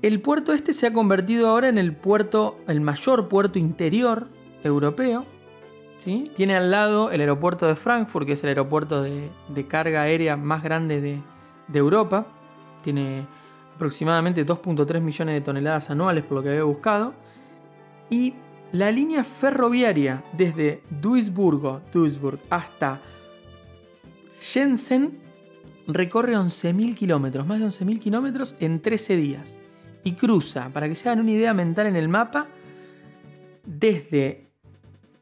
El 0.00 0.22
puerto 0.22 0.54
este 0.54 0.72
se 0.72 0.86
ha 0.86 0.94
convertido 0.94 1.46
ahora 1.46 1.68
en 1.68 1.76
el 1.76 1.94
puerto, 1.94 2.58
el 2.68 2.80
mayor 2.80 3.28
puerto 3.28 3.58
interior 3.58 4.28
europeo. 4.64 5.26
¿sí? 5.98 6.32
Tiene 6.34 6.56
al 6.56 6.70
lado 6.70 7.10
el 7.10 7.20
aeropuerto 7.20 7.66
de 7.66 7.76
Frankfurt, 7.76 8.26
que 8.26 8.32
es 8.32 8.42
el 8.44 8.48
aeropuerto 8.48 9.02
de, 9.02 9.30
carga 9.68 10.00
aérea 10.00 10.38
más 10.38 10.62
grande 10.62 11.02
de, 11.02 11.20
de 11.68 11.78
Europa. 11.78 12.28
Tiene 12.82 13.26
aproximadamente 13.74 14.46
2.3 14.46 14.98
millones 15.02 15.34
de 15.34 15.40
toneladas 15.42 15.90
anuales 15.90 16.24
por 16.24 16.38
lo 16.38 16.42
que 16.42 16.48
había 16.48 16.64
buscado. 16.64 17.12
Y 18.08 18.32
la 18.72 18.90
línea 18.90 19.22
ferroviaria 19.22 20.24
desde 20.32 20.82
Duisburgo, 20.88 21.82
Duisburg 21.92 22.40
hasta 22.48 23.02
Shenzhen 24.40 25.25
recorre 25.86 26.36
11.000 26.36 26.94
kilómetros, 26.94 27.46
más 27.46 27.58
de 27.58 27.66
11.000 27.66 28.00
kilómetros 28.00 28.56
en 28.60 28.80
13 28.80 29.16
días. 29.16 29.58
Y 30.04 30.12
cruza, 30.12 30.70
para 30.72 30.88
que 30.88 30.94
se 30.94 31.08
hagan 31.08 31.20
una 31.20 31.32
idea 31.32 31.54
mental 31.54 31.86
en 31.86 31.96
el 31.96 32.08
mapa, 32.08 32.46
desde 33.64 34.48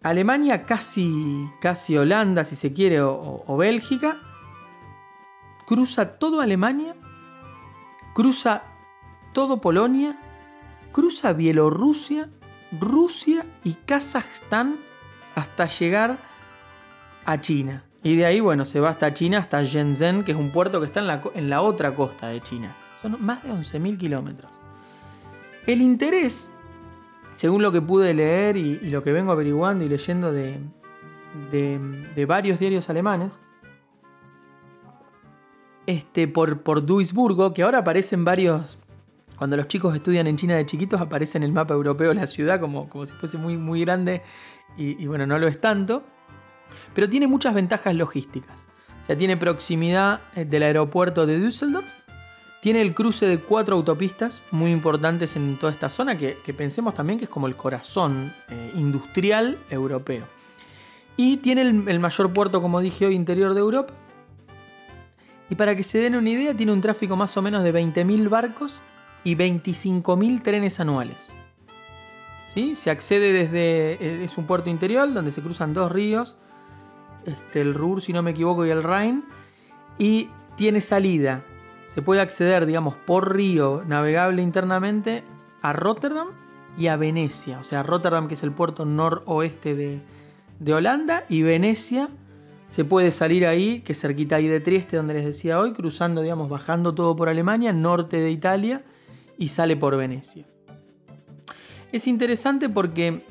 Alemania, 0.03 0.65
casi, 0.65 1.49
casi 1.61 1.97
Holanda, 1.97 2.45
si 2.45 2.57
se 2.57 2.73
quiere, 2.73 3.01
o, 3.01 3.45
o 3.47 3.57
Bélgica, 3.57 4.19
cruza 5.67 6.19
todo 6.19 6.41
Alemania, 6.41 6.95
cruza 8.15 8.63
todo 9.33 9.61
Polonia, 9.61 10.19
cruza 10.93 11.33
Bielorrusia, 11.33 12.29
Rusia 12.79 13.47
y 13.65 13.75
Kazajstán 13.75 14.77
hasta 15.35 15.67
llegar 15.67 16.19
a 17.25 17.41
China. 17.41 17.85
Y 18.05 18.17
de 18.17 18.27
ahí, 18.27 18.39
bueno, 18.39 18.67
se 18.67 18.81
va 18.81 18.91
hasta 18.91 19.15
China, 19.15 19.39
hasta 19.39 19.65
Shenzhen, 19.65 20.25
que 20.25 20.33
es 20.33 20.39
un 20.39 20.53
puerto 20.53 20.79
que 20.79 20.87
está 20.87 21.01
en 21.01 21.07
la, 21.07 21.23
en 21.35 21.49
la 21.49 21.63
otra 21.63 21.95
costa 21.95 22.29
de 22.29 22.43
China. 22.43 22.77
Son 23.01 23.17
más 23.25 23.43
de 23.43 23.49
11.000 23.49 23.97
kilómetros. 23.97 24.53
El 25.67 25.81
interés, 25.81 26.53
según 27.33 27.63
lo 27.63 27.73
que 27.73 27.81
pude 27.81 28.13
leer 28.13 28.59
y, 28.59 28.79
lo 28.91 29.03
que 29.03 29.11
vengo 29.11 29.33
averiguando 29.33 29.85
y 29.85 29.89
leyendo 29.89 30.33
de, 30.33 30.59
de, 31.51 32.27
varios 32.27 32.59
diarios 32.59 32.91
alemanes, 32.91 33.31
este, 35.87 36.29
por, 36.29 36.61
por 36.61 36.85
Duisburgo, 36.85 37.55
que 37.55 37.63
ahora 37.63 37.79
aparecen 37.79 38.23
varios. 38.23 38.79
Cuando 39.39 39.57
los 39.57 39.67
chicos 39.67 39.95
estudian 39.95 40.27
en 40.27 40.37
China 40.37 40.57
de 40.57 40.67
chiquitos, 40.67 41.01
aparece 41.01 41.39
en 41.39 41.45
el 41.45 41.53
mapa 41.53 41.73
europeo 41.73 42.13
la 42.13 42.27
ciudad 42.27 42.61
como, 42.61 42.91
como 42.91 43.07
si 43.07 43.15
fuese 43.15 43.39
muy, 43.39 43.57
muy 43.57 43.81
grande 43.81 44.21
y, 44.77 45.03
y 45.03 45.07
bueno, 45.07 45.27
no 45.27 45.39
lo 45.39 45.49
es 45.49 45.59
tanto. 45.59 46.05
Pero 46.95 47.09
tiene 47.09 47.27
muchas 47.27 47.55
ventajas 47.55 47.95
logísticas. 47.95 48.69
O 49.05 49.07
sea, 49.07 49.19
tiene 49.19 49.37
proximidad 49.37 50.23
eh, 50.35 50.47
del 50.47 50.63
aeropuerto 50.63 51.27
de 51.27 51.39
Düsseldorf. 51.39 51.93
Tiene 52.63 52.81
el 52.81 52.95
cruce 52.95 53.27
de 53.27 53.39
cuatro 53.39 53.77
autopistas 53.77 54.41
muy 54.51 54.71
importantes 54.71 55.37
en 55.37 55.59
toda 55.59 55.71
esta 55.71 55.91
zona 55.91 56.17
que, 56.17 56.35
pensemos 56.57 56.95
también 56.95 57.19
que 57.19 57.27
es 57.27 57.31
como 57.31 57.47
el 57.47 57.55
corazón 57.55 58.33
eh, 58.49 58.73
industrial 58.77 59.59
europeo. 59.69 60.27
Y 61.19 61.37
tiene 61.37 61.61
el, 61.63 62.01
mayor 62.01 62.33
puerto, 62.33 62.63
como 62.63 62.81
dije 62.81 63.05
hoy, 63.05 63.15
interior 63.15 63.53
de 63.53 63.61
Europa. 63.61 63.93
Y 65.51 65.55
para 65.55 65.77
que 65.77 65.85
se 65.85 65.99
den 65.99 66.17
una 66.17 66.31
idea, 66.31 66.57
tiene 66.57 66.73
un 66.73 66.81
tráfico 66.81 67.15
más 67.15 67.37
o 67.37 67.43
menos 67.43 67.63
de 67.63 67.75
20.000 67.75 68.31
barcos 68.31 68.81
y 69.23 69.37
25.000 69.37 70.43
trenes 70.43 70.81
anuales. 70.81 71.29
¿Sí? 72.49 72.75
Se 72.75 72.91
accede 72.91 73.33
desde... 73.33 73.93
Eh, 74.01 74.25
es 74.25 74.39
un 74.39 74.47
puerto 74.47 74.71
interior 74.71 75.13
donde 75.13 75.31
se 75.31 75.43
cruzan 75.43 75.75
dos 75.75 75.93
ríos 75.93 76.37
este, 77.27 77.61
el 77.61 77.75
Ruhr, 77.75 78.03
si 78.03 78.13
no 78.13 78.23
me 78.23 78.33
equivoco, 78.33 78.67
y 78.67 78.71
el 78.71 78.83
Rhine. 78.83 79.23
Y 79.99 80.31
tiene 80.57 80.81
salida. 80.81 81.45
Se 81.87 82.03
puede 82.03 82.21
acceder, 82.21 82.67
digamos, 82.67 82.95
por 82.95 83.35
río 83.35 83.83
navegable 83.87 84.43
internamente 84.43 85.23
a 85.63 85.73
Rotterdam 85.73 86.29
y 86.77 86.89
a 86.89 86.97
Venecia. 86.97 87.59
O 87.59 87.63
sea, 87.63 87.83
Rotterdam, 87.83 88.29
que 88.29 88.35
es 88.35 88.43
el 88.43 88.53
puerto 88.53 88.85
noroeste 88.85 89.75
de, 89.75 90.03
de 90.59 90.75
Holanda, 90.75 91.25
y 91.29 91.43
Venecia 91.43 92.09
se 92.67 92.85
puede 92.85 93.13
salir 93.13 93.47
ahí, 93.47 93.83
que 93.83 93.93
es 93.93 94.01
cerquita 94.01 94.37
ahí 94.37 94.49
de 94.49 94.61
Trieste, 94.61 94.97
donde 94.97 95.15
les 95.15 95.25
decía 95.25 95.61
hoy, 95.61 95.73
cruzando, 95.73 96.23
digamos, 96.23 96.49
bajando 96.49 96.95
todo 96.95 97.15
por 97.15 97.29
Alemania, 97.29 97.73
norte 97.73 98.19
de 98.19 98.31
Italia, 98.31 98.83
y 99.39 99.49
sale 99.49 99.77
por 99.77 99.97
Venecia. 99.97 100.47
Es 101.93 102.09
interesante 102.09 102.69
porque 102.69 103.25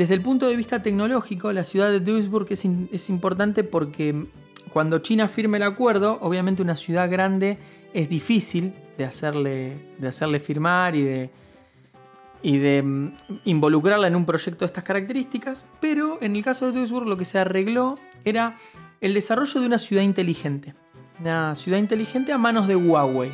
desde 0.00 0.14
el 0.14 0.22
punto 0.22 0.48
de 0.48 0.56
vista 0.56 0.82
tecnológico, 0.82 1.52
la 1.52 1.62
ciudad 1.62 1.90
de 1.90 2.00
Duisburg 2.00 2.46
es, 2.48 3.10
importante 3.10 3.64
porque 3.64 4.28
cuando 4.72 5.00
China 5.00 5.28
firme 5.28 5.58
el 5.58 5.62
acuerdo, 5.62 6.16
obviamente 6.22 6.62
una 6.62 6.74
ciudad 6.74 7.10
grande 7.10 7.58
es 7.92 8.08
difícil 8.08 8.72
de 8.96 9.04
hacerle, 9.04 9.76
de 9.98 10.08
hacerle 10.08 10.40
firmar 10.40 10.96
y 10.96 11.02
de, 11.02 11.30
y 12.42 12.56
de 12.56 12.82
mm, 12.82 13.12
involucrarla 13.44 14.06
en 14.06 14.16
un 14.16 14.24
proyecto 14.24 14.60
de 14.60 14.68
estas 14.68 14.84
características, 14.84 15.66
pero 15.82 16.16
en 16.22 16.34
el 16.34 16.42
caso 16.42 16.64
de 16.64 16.78
Duisburg 16.78 17.06
lo 17.06 17.18
que 17.18 17.26
se 17.26 17.38
arregló 17.38 17.98
era 18.24 18.56
el 19.02 19.12
desarrollo 19.12 19.60
de 19.60 19.66
una 19.66 19.78
ciudad 19.78 20.02
inteligente. 20.02 20.74
Una 21.20 21.54
ciudad 21.56 21.76
inteligente 21.76 22.32
a 22.32 22.38
manos 22.38 22.66
de 22.66 22.76
Huawei. 22.76 23.32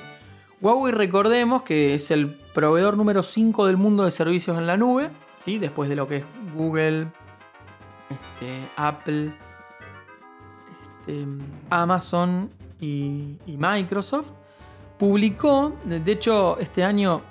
Huawei 0.60 0.92
recordemos 0.92 1.62
que 1.62 1.94
es 1.94 2.10
el 2.10 2.34
proveedor 2.54 2.96
número 2.96 3.22
5 3.22 3.66
del 3.66 3.76
mundo 3.76 4.04
de 4.04 4.10
servicios 4.10 4.58
en 4.58 4.66
la 4.66 4.76
nube 4.76 5.12
Después 5.46 5.88
de 5.88 5.94
lo 5.94 6.08
que 6.08 6.16
es 6.16 6.24
Google, 6.54 7.06
este, 8.10 8.68
Apple, 8.76 9.32
este, 11.00 11.24
Amazon 11.70 12.50
y, 12.80 13.36
Microsoft, 13.46 14.32
publicó, 14.98 15.76
de 15.84 16.12
hecho, 16.12 16.58
este 16.58 16.82
año, 16.82 17.22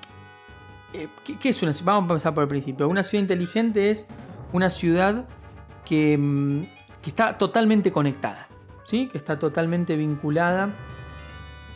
eh, 0.93 1.10
¿qué, 1.39 1.49
es 1.49 1.62
una 1.62 1.73
Vamos 1.84 2.04
a 2.04 2.13
empezar 2.13 2.34
por 2.34 2.43
el 2.43 2.49
principio. 2.49 2.88
Una 2.88 3.04
ciudad 3.04 3.21
inteligente 3.21 3.91
es 3.91 4.08
una 4.54 4.69
ciudad 4.69 5.28
que, 5.84 6.17
mm, 6.17 6.63
está 7.06 7.38
totalmente 7.38 7.91
conectada, 7.91 8.47
¿sí? 8.84 9.08
que 9.08 9.17
está 9.17 9.38
totalmente 9.38 9.95
vinculada. 9.97 10.73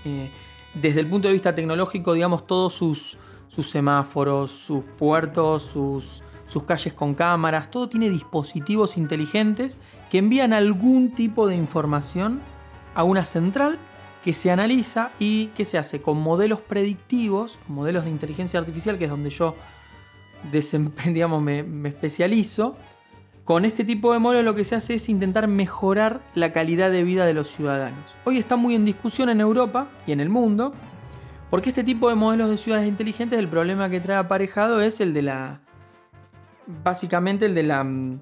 Eh, 0.06 0.32
desde 0.74 1.02
el 1.02 1.08
punto 1.08 1.28
de 1.28 1.34
vista 1.34 1.54
tecnológico, 1.54 2.14
digamos, 2.14 2.48
todos 2.48 2.74
sus 2.74 3.18
semáforos, 3.50 4.50
sus 4.52 4.84
puertos, 4.98 5.64
sus, 5.64 6.24
sus 6.50 6.64
calles 6.64 6.94
con 6.94 7.14
cámaras, 7.14 7.70
todo 7.72 7.88
tiene 7.88 8.10
dispositivos 8.10 8.98
inteligentes 8.98 9.80
que 10.10 10.18
envían 10.18 10.52
algún 10.52 11.12
tipo 11.12 11.48
de 11.48 11.56
información 11.56 12.42
a 12.96 13.04
una 13.04 13.24
central 13.24 13.78
que 14.24 14.34
se 14.34 14.52
analiza 14.52 15.12
y 15.20 15.48
que 15.48 15.64
se 15.64 15.78
hace 15.78 16.02
con 16.02 16.20
modelos 16.20 16.60
predictivos, 16.60 17.60
con 17.66 17.76
modelos 17.76 18.04
de 18.04 18.10
inteligencia 18.10 18.60
artificial, 18.60 18.98
que 18.98 19.06
es 19.06 19.12
donde 19.12 19.30
yo 19.30 19.56
me, 21.40 21.64
me 21.64 21.90
especializo. 21.90 22.76
Con 23.46 23.64
este 23.66 23.84
tipo 23.84 24.12
de 24.12 24.20
modelos 24.20 24.46
lo 24.46 24.56
que 24.56 24.64
se 24.64 24.76
hace 24.76 24.96
es 24.96 25.08
intentar 25.08 25.48
mejorar 25.48 26.20
la 26.36 26.52
calidad 26.52 26.92
de 26.92 27.04
vida 27.04 27.26
de 27.26 27.34
los 27.34 27.48
ciudadanos. 27.48 28.16
Hoy 28.26 28.38
está 28.38 28.56
muy 28.56 28.76
en 28.76 28.86
discusión 28.86 29.30
en 29.30 29.40
Europa 29.40 29.88
y 30.06 30.12
en 30.12 30.20
el 30.20 30.30
mundo, 30.30 30.74
porque 31.50 31.70
este 31.70 31.84
tipo 31.84 32.10
de 32.10 32.16
modelos 32.16 32.50
de 32.50 32.58
ciudades 32.58 32.88
inteligentes, 32.88 33.38
el 33.38 33.48
problema 33.48 33.90
que 33.90 34.00
trae 34.00 34.18
aparejado 34.18 34.82
es 34.82 35.00
el 35.00 35.14
de 35.14 35.22
la 35.24 35.62
básicamente 36.84 37.46
el 37.46 37.56
de 37.56 37.64
la 37.64 37.84
mm, 37.84 38.22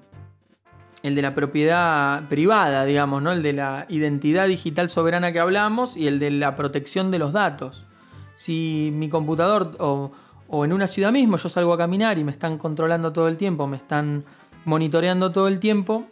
el 1.02 1.14
de 1.14 1.22
la 1.22 1.34
propiedad 1.34 2.28
privada, 2.28 2.84
digamos, 2.84 3.22
¿no? 3.22 3.30
El 3.30 3.42
de 3.42 3.52
la 3.52 3.86
identidad 3.88 4.48
digital 4.48 4.88
soberana 4.88 5.32
que 5.32 5.38
hablamos 5.38 5.96
y 5.96 6.08
el 6.08 6.18
de 6.18 6.32
la 6.32 6.56
protección 6.56 7.12
de 7.12 7.20
los 7.20 7.32
datos. 7.32 7.86
Si 8.34 8.90
mi 8.92 9.08
computador 9.08 9.76
o, 9.78 10.10
o 10.48 10.64
en 10.64 10.72
una 10.72 10.88
ciudad 10.88 11.12
mismo 11.12 11.36
yo 11.36 11.48
salgo 11.48 11.72
a 11.72 11.78
caminar 11.78 12.18
y 12.18 12.24
me 12.24 12.32
están 12.32 12.58
controlando 12.58 13.12
todo 13.12 13.28
el 13.28 13.36
tiempo, 13.36 13.68
me 13.68 13.76
están 13.76 14.24
monitoreando 14.64 15.30
todo 15.30 15.46
el 15.46 15.60
tiempo, 15.60 16.06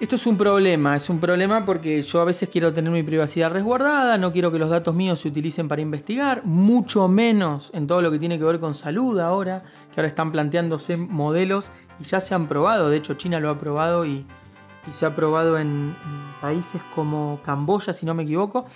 esto 0.00 0.14
es 0.14 0.26
un 0.28 0.36
problema, 0.36 0.94
es 0.94 1.10
un 1.10 1.18
problema 1.18 1.64
porque 1.64 2.00
yo 2.02 2.20
a 2.20 2.24
veces 2.24 2.48
quiero 2.48 2.72
tener 2.72 2.92
mi 2.92 3.02
privacidad 3.02 3.50
resguardada, 3.50 4.16
no 4.16 4.30
quiero 4.32 4.52
que 4.52 4.58
los 4.58 4.70
datos 4.70 4.94
míos 4.94 5.18
se 5.18 5.28
utilicen 5.28 5.66
para 5.66 5.82
investigar, 5.82 6.44
mucho 6.44 7.08
menos 7.08 7.70
en 7.74 7.88
todo 7.88 8.00
lo 8.00 8.12
que 8.12 8.20
tiene 8.20 8.38
que 8.38 8.44
ver 8.44 8.60
con 8.60 8.76
salud 8.76 9.18
ahora, 9.18 9.64
que 9.92 10.00
ahora 10.00 10.06
están 10.06 10.30
planteándose 10.30 10.96
modelos 10.96 11.72
y 11.98 12.04
ya 12.04 12.20
se 12.20 12.36
han 12.36 12.46
probado, 12.46 12.90
de 12.90 12.96
hecho 12.96 13.14
China 13.14 13.40
lo 13.40 13.50
ha 13.50 13.58
probado 13.58 14.06
y, 14.06 14.24
se 14.92 15.04
ha 15.04 15.14
probado 15.14 15.58
en, 15.58 15.94
países 16.40 16.80
como 16.94 17.40
Camboya, 17.44 17.92
si 17.92 18.06
no 18.06 18.14
me 18.14 18.22
equivoco, 18.22 18.66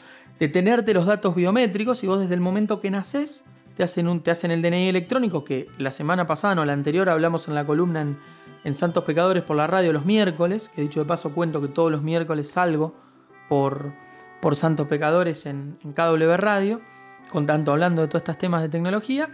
de 0.40 0.48
tenerte 0.48 0.92
los 0.92 1.06
datos 1.06 1.36
biométricos 1.36 2.02
y 2.02 2.08
vos 2.08 2.18
desde 2.18 2.34
el 2.34 2.40
momento 2.40 2.80
que 2.80 2.90
naces 2.90 3.44
te 3.76 3.84
hacen, 3.84 4.08
un, 4.08 4.20
te 4.20 4.30
hacen 4.30 4.50
el 4.50 4.60
DNI 4.60 4.88
electrónico, 4.88 5.44
que 5.44 5.68
la 5.78 5.92
semana 5.92 6.26
pasada, 6.26 6.56
no, 6.56 6.64
la 6.64 6.72
anterior, 6.72 7.08
hablamos 7.08 7.48
en 7.48 7.54
la 7.54 7.64
columna 7.64 8.02
en, 8.02 8.18
en 8.64 8.74
Santos 8.74 9.04
Pecadores 9.04 9.42
por 9.42 9.56
la 9.56 9.66
radio 9.66 9.92
los 9.92 10.04
miércoles, 10.04 10.68
que 10.68 10.82
dicho 10.82 11.00
de 11.00 11.06
paso 11.06 11.32
cuento 11.32 11.60
que 11.60 11.68
todos 11.68 11.90
los 11.90 12.02
miércoles 12.02 12.50
salgo 12.50 12.94
por, 13.48 13.92
por 14.40 14.56
Santos 14.56 14.86
Pecadores 14.86 15.46
en, 15.46 15.78
en 15.84 15.92
KW 15.92 16.36
Radio, 16.36 16.80
con 17.30 17.46
tanto 17.46 17.72
hablando 17.72 18.02
de 18.02 18.08
todos 18.08 18.20
estos 18.20 18.38
temas 18.38 18.62
de 18.62 18.68
tecnología. 18.68 19.28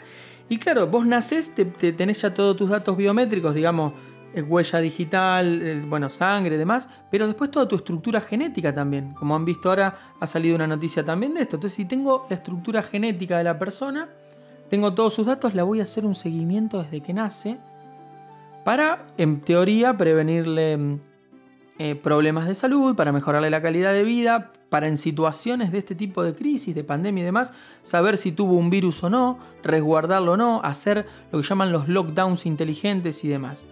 Y 0.49 0.59
claro, 0.59 0.87
vos 0.87 1.07
nacés, 1.07 1.55
te, 1.55 1.65
tenés 1.65 2.23
ya 2.23 2.33
todos 2.33 2.57
tus 2.57 2.71
datos 2.71 2.97
biométricos, 2.97 3.55
digamos, 3.55 3.93
eh, 4.35 4.43
huella 4.43 4.79
digital, 4.79 5.61
eh, 5.63 5.85
bueno, 5.87 6.09
sangre 6.09 6.57
demás, 6.57 6.89
pero 7.11 7.27
después 7.27 7.51
toda 7.51 7.69
tu 7.69 7.77
estructura 7.77 8.21
genética 8.21 8.75
también. 8.75 9.13
Como 9.15 9.37
han 9.37 9.45
visto 9.45 9.69
ahora, 9.69 9.99
ha 10.19 10.27
salido 10.27 10.55
una 10.55 10.67
noticia 10.67 11.05
también 11.05 11.35
de 11.35 11.43
esto. 11.43 11.57
Entonces, 11.57 11.77
si 11.77 11.85
tengo 11.85 12.27
la 12.31 12.37
estructura 12.37 12.83
genética 12.83 13.37
de 13.37 13.45
la 13.45 13.59
persona, 13.59 14.09
tengo 14.71 14.95
todos 14.95 15.15
sus 15.15 15.27
datos, 15.27 15.55
la 15.55 15.65
voy 15.65 15.81
a 15.81 15.85
hacer 15.85 16.07
un 16.07 16.15
seguimiento 16.15 16.83
desde 16.83 17.03
que 17.03 17.13
nace 17.13 17.59
para, 18.69 19.07
en 19.17 19.41
teoría, 19.41 19.97
prevenirle 19.97 20.77
mm, 20.77 21.01
eh, 21.79 21.95
problemas 21.95 22.47
de 22.47 22.55
salud, 22.55 22.95
para 22.95 23.13
mejorarle 23.13 23.49
la 23.49 23.63
calidad 23.63 23.95
de 23.95 24.05
vida, 24.05 24.53
para 24.69 24.89
en 24.89 24.99
situaciones 24.99 25.73
de 25.73 25.79
este 25.79 25.95
tipo 25.95 26.23
de 26.23 26.35
crisis, 26.35 26.75
de 26.75 26.85
pandemia 26.85 27.23
y 27.23 27.25
demás, 27.25 27.55
saber 27.83 28.19
si 28.19 28.31
tuvo 28.31 28.59
un 28.59 28.69
virus 28.69 29.03
o 29.03 29.09
no, 29.09 29.39
resguardarlo 29.63 30.33
o 30.33 30.37
no, 30.37 30.61
hacer 30.63 31.07
lo 31.33 31.41
que 31.41 31.47
llaman 31.47 31.73
los 31.73 31.89
lockdowns 31.89 32.45
inteligentes 32.45 33.25
y 33.25 33.29
demás. 33.29 33.65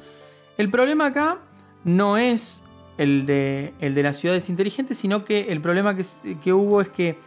El 0.56 0.70
problema 0.70 1.08
acá 1.08 1.40
no 1.84 2.16
es 2.16 2.64
el 2.96 3.26
de, 3.26 3.74
el 3.80 3.94
de 3.94 4.02
las 4.02 4.16
ciudades 4.16 4.48
inteligentes, 4.48 4.96
sino 4.96 5.26
que 5.26 5.52
el 5.52 5.60
problema 5.60 5.94
que, 5.94 6.06
que 6.42 6.54
hubo 6.54 6.80
es 6.80 6.88
que 6.88 7.18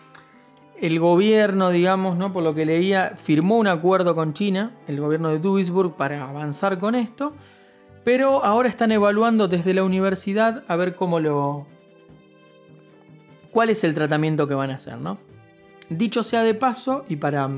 el 0.82 1.00
gobierno, 1.00 1.70
digamos, 1.70 2.18
¿no? 2.18 2.34
por 2.34 2.42
lo 2.42 2.56
que 2.56 2.66
leía, 2.66 3.14
firmó 3.16 3.60
un 3.60 3.68
acuerdo 3.68 4.16
con 4.16 4.34
China, 4.34 4.76
el 4.88 5.00
gobierno 5.00 5.30
de 5.30 5.38
Duisburg, 5.38 5.96
para 5.96 6.28
avanzar 6.28 6.80
con 6.80 6.96
esto. 6.96 7.36
Pero 8.04 8.44
ahora 8.44 8.70
están 8.70 8.92
evaluando 8.92 9.48
desde 9.48 9.74
la 9.74 9.84
universidad 9.84 10.64
a 10.68 10.76
ver 10.76 10.96
cómo 10.96 11.20
lo. 11.20 11.68
cuál 13.52 13.70
es 13.70 13.84
el 13.84 13.94
tratamiento 13.94 14.48
que 14.48 14.54
van 14.54 14.72
a 14.72 14.76
hacer, 14.76 14.98
¿no? 14.98 15.18
Dicho 15.90 16.24
sea 16.24 16.44
de 16.44 16.54
paso, 16.54 17.06
y 17.10 17.16
para, 17.16 17.50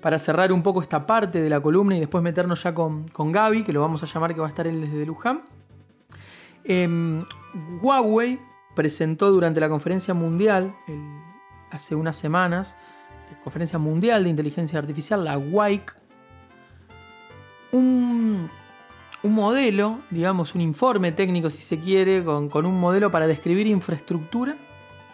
para 0.00 0.18
cerrar 0.18 0.52
un 0.52 0.62
poco 0.62 0.80
esta 0.80 1.06
parte 1.06 1.42
de 1.42 1.50
la 1.50 1.60
columna 1.60 1.96
y 1.96 2.00
después 2.00 2.22
meternos 2.22 2.62
ya 2.62 2.74
con, 2.74 3.08
con 3.08 3.32
Gaby, 3.32 3.64
que 3.64 3.72
lo 3.72 3.80
vamos 3.80 4.02
a 4.02 4.06
llamar 4.06 4.34
que 4.34 4.40
va 4.40 4.46
a 4.46 4.50
estar 4.50 4.66
él 4.66 4.80
desde 4.80 5.04
Luján. 5.04 5.42
Em, 6.64 7.24
Huawei 7.82 8.38
presentó 8.74 9.30
durante 9.30 9.60
la 9.60 9.68
conferencia 9.68 10.14
mundial, 10.14 10.72
hace 11.70 11.94
unas 11.94 12.16
semanas, 12.16 12.76
conferencia 13.42 13.78
mundial 13.78 14.24
de 14.24 14.30
inteligencia 14.30 14.78
artificial, 14.78 15.24
la 15.24 15.38
WIC, 15.38 15.96
un 17.72 18.50
un 19.22 19.34
modelo, 19.34 20.00
digamos, 20.10 20.54
un 20.54 20.60
informe 20.60 21.12
técnico 21.12 21.50
si 21.50 21.60
se 21.60 21.78
quiere, 21.78 22.24
con, 22.24 22.66
un 22.66 22.80
modelo 22.80 23.10
para 23.10 23.26
describir 23.26 23.66
infraestructura 23.66 24.56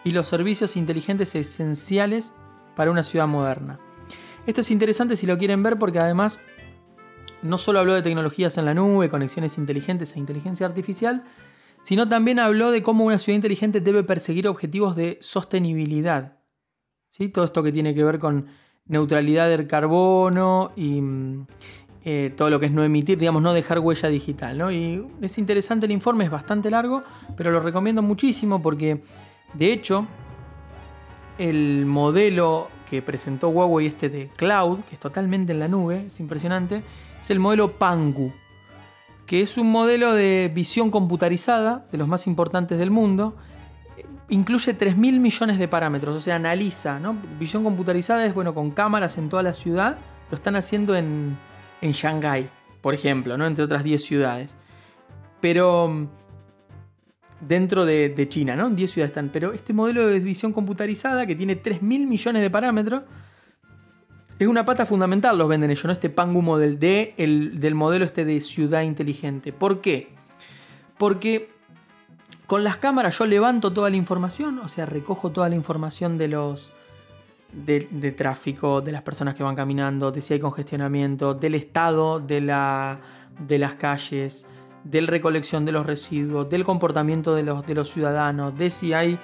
y 0.03 0.11
los 0.11 0.27
servicios 0.27 0.77
inteligentes 0.77 1.35
esenciales 1.35 2.33
para 2.75 2.91
una 2.91 3.03
ciudad 3.03 3.27
moderna. 3.27 3.79
Esto 4.45 4.61
es 4.61 4.71
interesante 4.71 5.15
si 5.15 5.27
lo 5.27 5.37
quieren 5.37 5.61
ver 5.61 5.77
porque 5.77 5.99
además 5.99 6.39
no 7.41 7.57
solo 7.57 7.79
habló 7.79 7.93
de 7.93 8.01
tecnologías 8.01 8.57
en 8.57 8.65
la 8.65 8.73
nube, 8.73 9.09
conexiones 9.09 9.57
inteligentes 9.57 10.15
e 10.15 10.19
inteligencia 10.19 10.65
artificial, 10.65 11.25
sino 11.81 12.07
también 12.07 12.39
habló 12.39 12.71
de 12.71 12.81
cómo 12.81 13.05
una 13.05 13.19
ciudad 13.19 13.35
inteligente 13.35 13.81
debe 13.81 14.03
perseguir 14.03 14.47
objetivos 14.47 14.95
de 14.95 15.17
sostenibilidad. 15.21 16.39
¿Sí? 17.09 17.29
Todo 17.29 17.45
esto 17.45 17.63
que 17.63 17.71
tiene 17.71 17.93
que 17.93 18.03
ver 18.03 18.19
con 18.19 18.47
neutralidad 18.85 19.49
del 19.49 19.67
carbono 19.67 20.71
y, 20.75 21.01
eh, 22.09 22.33
todo 22.37 22.49
lo 22.49 22.57
que 22.57 22.67
es 22.67 22.71
no 22.71 22.85
emitir, 22.85 23.19
digamos, 23.19 23.41
no 23.41 23.51
dejar 23.51 23.79
huella 23.79 24.07
digital. 24.07 24.57
¿no? 24.57 24.71
Y 24.71 25.05
es 25.21 25.37
interesante 25.37 25.87
el 25.87 25.91
informe, 25.91 26.23
es 26.23 26.31
bastante 26.31 26.71
largo, 26.71 27.03
pero 27.35 27.51
lo 27.51 27.59
recomiendo 27.59 28.01
muchísimo 28.01 28.61
porque, 28.61 29.01
de 29.53 29.73
hecho, 29.73 30.07
el 31.37 31.85
modelo 31.85 32.69
que 32.89 33.01
presentó 33.01 33.49
Huawei 33.49 33.87
este 33.87 34.07
de 34.07 34.29
Cloud, 34.37 34.85
que 34.87 34.95
es 34.95 35.01
totalmente 35.01 35.51
en 35.51 35.59
la 35.59 35.67
nube, 35.67 36.05
es 36.07 36.21
impresionante, 36.21 36.81
es 37.19 37.29
el 37.29 37.39
modelo 37.39 37.73
Pangu, 37.73 38.31
que 39.25 39.41
es 39.41 39.57
un 39.57 39.69
modelo 39.69 40.13
de 40.13 40.49
visión 40.55 40.89
computarizada, 40.89 41.87
de 41.91 41.97
los 41.97 42.07
más 42.07 42.25
importantes 42.25 42.77
del 42.77 42.89
mundo, 42.89 43.35
incluye 44.29 44.77
3.000 44.77 44.95
millones 44.95 45.59
de 45.59 45.67
parámetros, 45.67 46.15
o 46.15 46.21
sea, 46.21 46.37
analiza, 46.37 47.01
¿no? 47.01 47.17
Visión 47.37 47.65
computarizada 47.65 48.25
es, 48.25 48.33
bueno, 48.33 48.53
con 48.53 48.71
cámaras 48.71 49.17
en 49.17 49.27
toda 49.27 49.43
la 49.43 49.51
ciudad, 49.51 49.97
lo 50.31 50.35
están 50.35 50.55
haciendo 50.55 50.95
en, 50.95 51.37
en 51.81 51.91
Shanghái, 51.91 52.49
por 52.81 52.93
ejemplo, 52.93 53.37
¿no? 53.37 53.45
entre 53.45 53.63
otras 53.63 53.83
10 53.83 54.03
ciudades. 54.03 54.57
Pero 55.41 55.87
mm, 55.87 56.07
dentro 57.41 57.85
de, 57.85 58.27
China, 58.29 58.55
¿no? 58.55 58.69
10 58.69 58.91
ciudades 58.91 59.11
están. 59.11 59.29
Pero 59.29 59.53
este 59.53 59.73
modelo 59.73 60.07
de 60.07 60.19
visión 60.19 60.53
computarizada 60.53 61.25
que 61.25 61.35
tiene 61.35 61.61
3.000 61.61 61.81
millones 61.81 62.41
de 62.41 62.49
parámetros 62.49 63.03
es 64.39 64.47
una 64.47 64.65
pata 64.65 64.85
fundamental, 64.85 65.37
los 65.37 65.47
venden 65.47 65.71
ellos, 65.71 65.85
¿no? 65.85 65.91
Este 65.91 66.09
Pangu 66.09 66.41
Model 66.41 66.77
D, 66.77 67.15
el, 67.17 67.59
del 67.59 67.73
modelo 67.73 68.05
este 68.05 68.23
de 68.23 68.39
ciudad 68.39 68.83
inteligente. 68.83 69.51
¿Por 69.51 69.81
qué? 69.81 70.09
Porque 70.97 71.49
con 72.45 72.63
las 72.63 72.77
cámaras 72.77 73.17
yo 73.17 73.25
levanto 73.25 73.73
toda 73.73 73.89
la 73.89 73.95
información, 73.95 74.59
o 74.59 74.69
sea, 74.69 74.85
recojo 74.85 75.31
toda 75.31 75.49
la 75.49 75.55
información 75.55 76.17
de 76.17 76.27
los, 76.27 76.71
de, 77.51 78.11
tráfico, 78.11 78.81
de 78.81 78.91
las 78.91 79.01
personas 79.01 79.35
que 79.35 79.43
van 79.43 79.55
caminando, 79.55 80.11
de 80.11 80.21
si 80.21 80.33
hay 80.33 80.39
congestionamiento, 80.39 81.33
del 81.33 81.55
estado 81.55 82.19
de, 82.19 82.41
la, 82.41 82.99
de 83.39 83.57
las 83.57 83.75
calles, 83.75 84.45
de 84.83 85.01
la 85.01 85.07
recolección 85.07 85.65
de 85.65 85.71
los 85.71 85.85
residuos, 85.85 86.49
del 86.49 86.63
comportamiento 86.63 87.35
de 87.35 87.43
los, 87.43 87.65
de 87.65 87.75
los 87.75 87.89
ciudadanos, 87.89 88.57
de 88.57 88.69
si 88.69 88.93
hay 88.93 89.19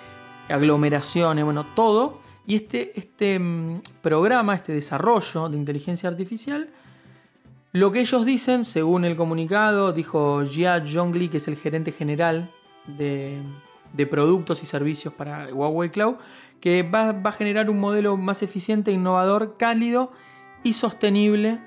aglomeraciones, 0.50 1.44
bueno, 1.44 1.66
todo. 1.76 2.20
Y 2.46 2.56
este, 2.56 2.98
este 3.00 3.40
mm, 3.40 3.82
programa, 4.02 4.56
este 4.56 4.74
desarrollo 4.74 5.50
de 5.50 5.58
inteligencia 5.58 6.10
artificial, 6.10 6.70
lo 7.72 7.92
que 7.92 8.02
ellos 8.02 8.26
dicen, 8.26 8.66
según 8.66 9.04
el 9.04 9.16
comunicado, 9.16 9.94
dijo 9.94 10.44
Jia 10.46 10.84
Zhongli, 10.86 11.30
que 11.30 11.38
es 11.38 11.48
el 11.48 11.56
gerente 11.56 11.92
general 11.92 12.52
de, 12.86 13.42
de 13.94 14.08
productos 14.08 14.64
y 14.64 14.66
servicios 14.66 15.14
para 15.14 15.54
Huawei 15.54 15.90
Cloud, 15.90 16.16
que 16.60 16.84
va, 16.84 17.10
a 17.10 17.32
generar 17.32 17.70
un 17.70 17.80
modelo 17.80 18.18
más 18.18 18.44
eficiente, 18.44 18.92
innovador, 18.92 19.58
cálido 19.58 20.12
y 20.64 20.74
sostenible 20.74 21.62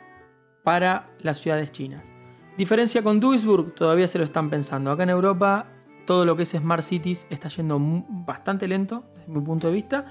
para 0.63 1.09
las 1.21 1.39
ciudades 1.39 1.73
chinas. 1.73 2.13
Diferencia 2.59 3.03
con 3.03 3.21
Duisburg, 3.21 3.75
todavía 3.75 4.09
se 4.09 4.19
lo 4.19 4.25
están 4.25 4.51
pensando. 4.51 4.91
Acá 4.91 5.05
en 5.05 5.11
Europa 5.11 5.67
todo 6.07 6.25
lo 6.25 6.37
que 6.37 6.45
es 6.45 6.51
Smart 6.51 6.83
Cities 6.83 7.27
está 7.31 7.49
yendo 7.49 7.79
bastante 7.81 8.67
lento 8.69 9.05
desde 9.15 9.33
mi 9.33 9.41
punto 9.41 9.67
de 9.67 9.75
vista 9.75 10.07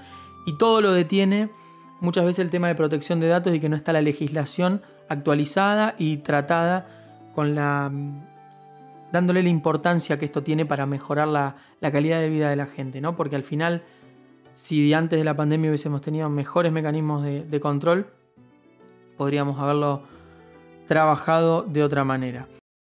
y 0.46 0.56
todo 0.56 0.80
lo 0.80 0.92
detiene 0.92 1.50
muchas 2.00 2.24
veces 2.24 2.44
el 2.44 2.50
tema 2.50 2.68
de 2.68 2.74
protección 2.74 3.18
de 3.18 3.28
datos 3.28 3.54
y 3.54 3.60
que 3.60 3.68
no 3.68 3.74
está 3.74 3.92
la 3.92 4.02
legislación 4.02 4.82
actualizada 5.08 5.96
y 5.98 6.18
tratada 6.18 6.86
con 7.34 7.54
la 7.54 7.90
dándole 9.16 9.42
la 9.42 9.48
importancia 9.48 10.18
que 10.18 10.26
esto 10.26 10.42
tiene 10.42 10.66
para 10.66 10.84
mejorar 10.84 11.26
la, 11.28 11.56
calidad 11.80 12.20
de 12.20 12.28
vida 12.28 12.50
de 12.50 12.56
la 12.56 12.66
gente, 12.66 13.00
¿no? 13.00 13.16
Porque 13.16 13.34
al 13.34 13.44
final 13.44 13.82
si 14.52 14.92
antes 14.92 15.18
de 15.18 15.24
la 15.24 15.34
pandemia 15.34 15.70
hubiésemos 15.70 16.02
tenido 16.02 16.28
mejores 16.28 16.70
mecanismos 16.70 17.22
de, 17.22 17.60
control, 17.60 18.08
podríamos 19.16 19.58
haberlo 19.58 20.02
trabajado 20.86 21.62
de 21.62 21.82
otra 21.82 22.04
manera. 22.04 22.46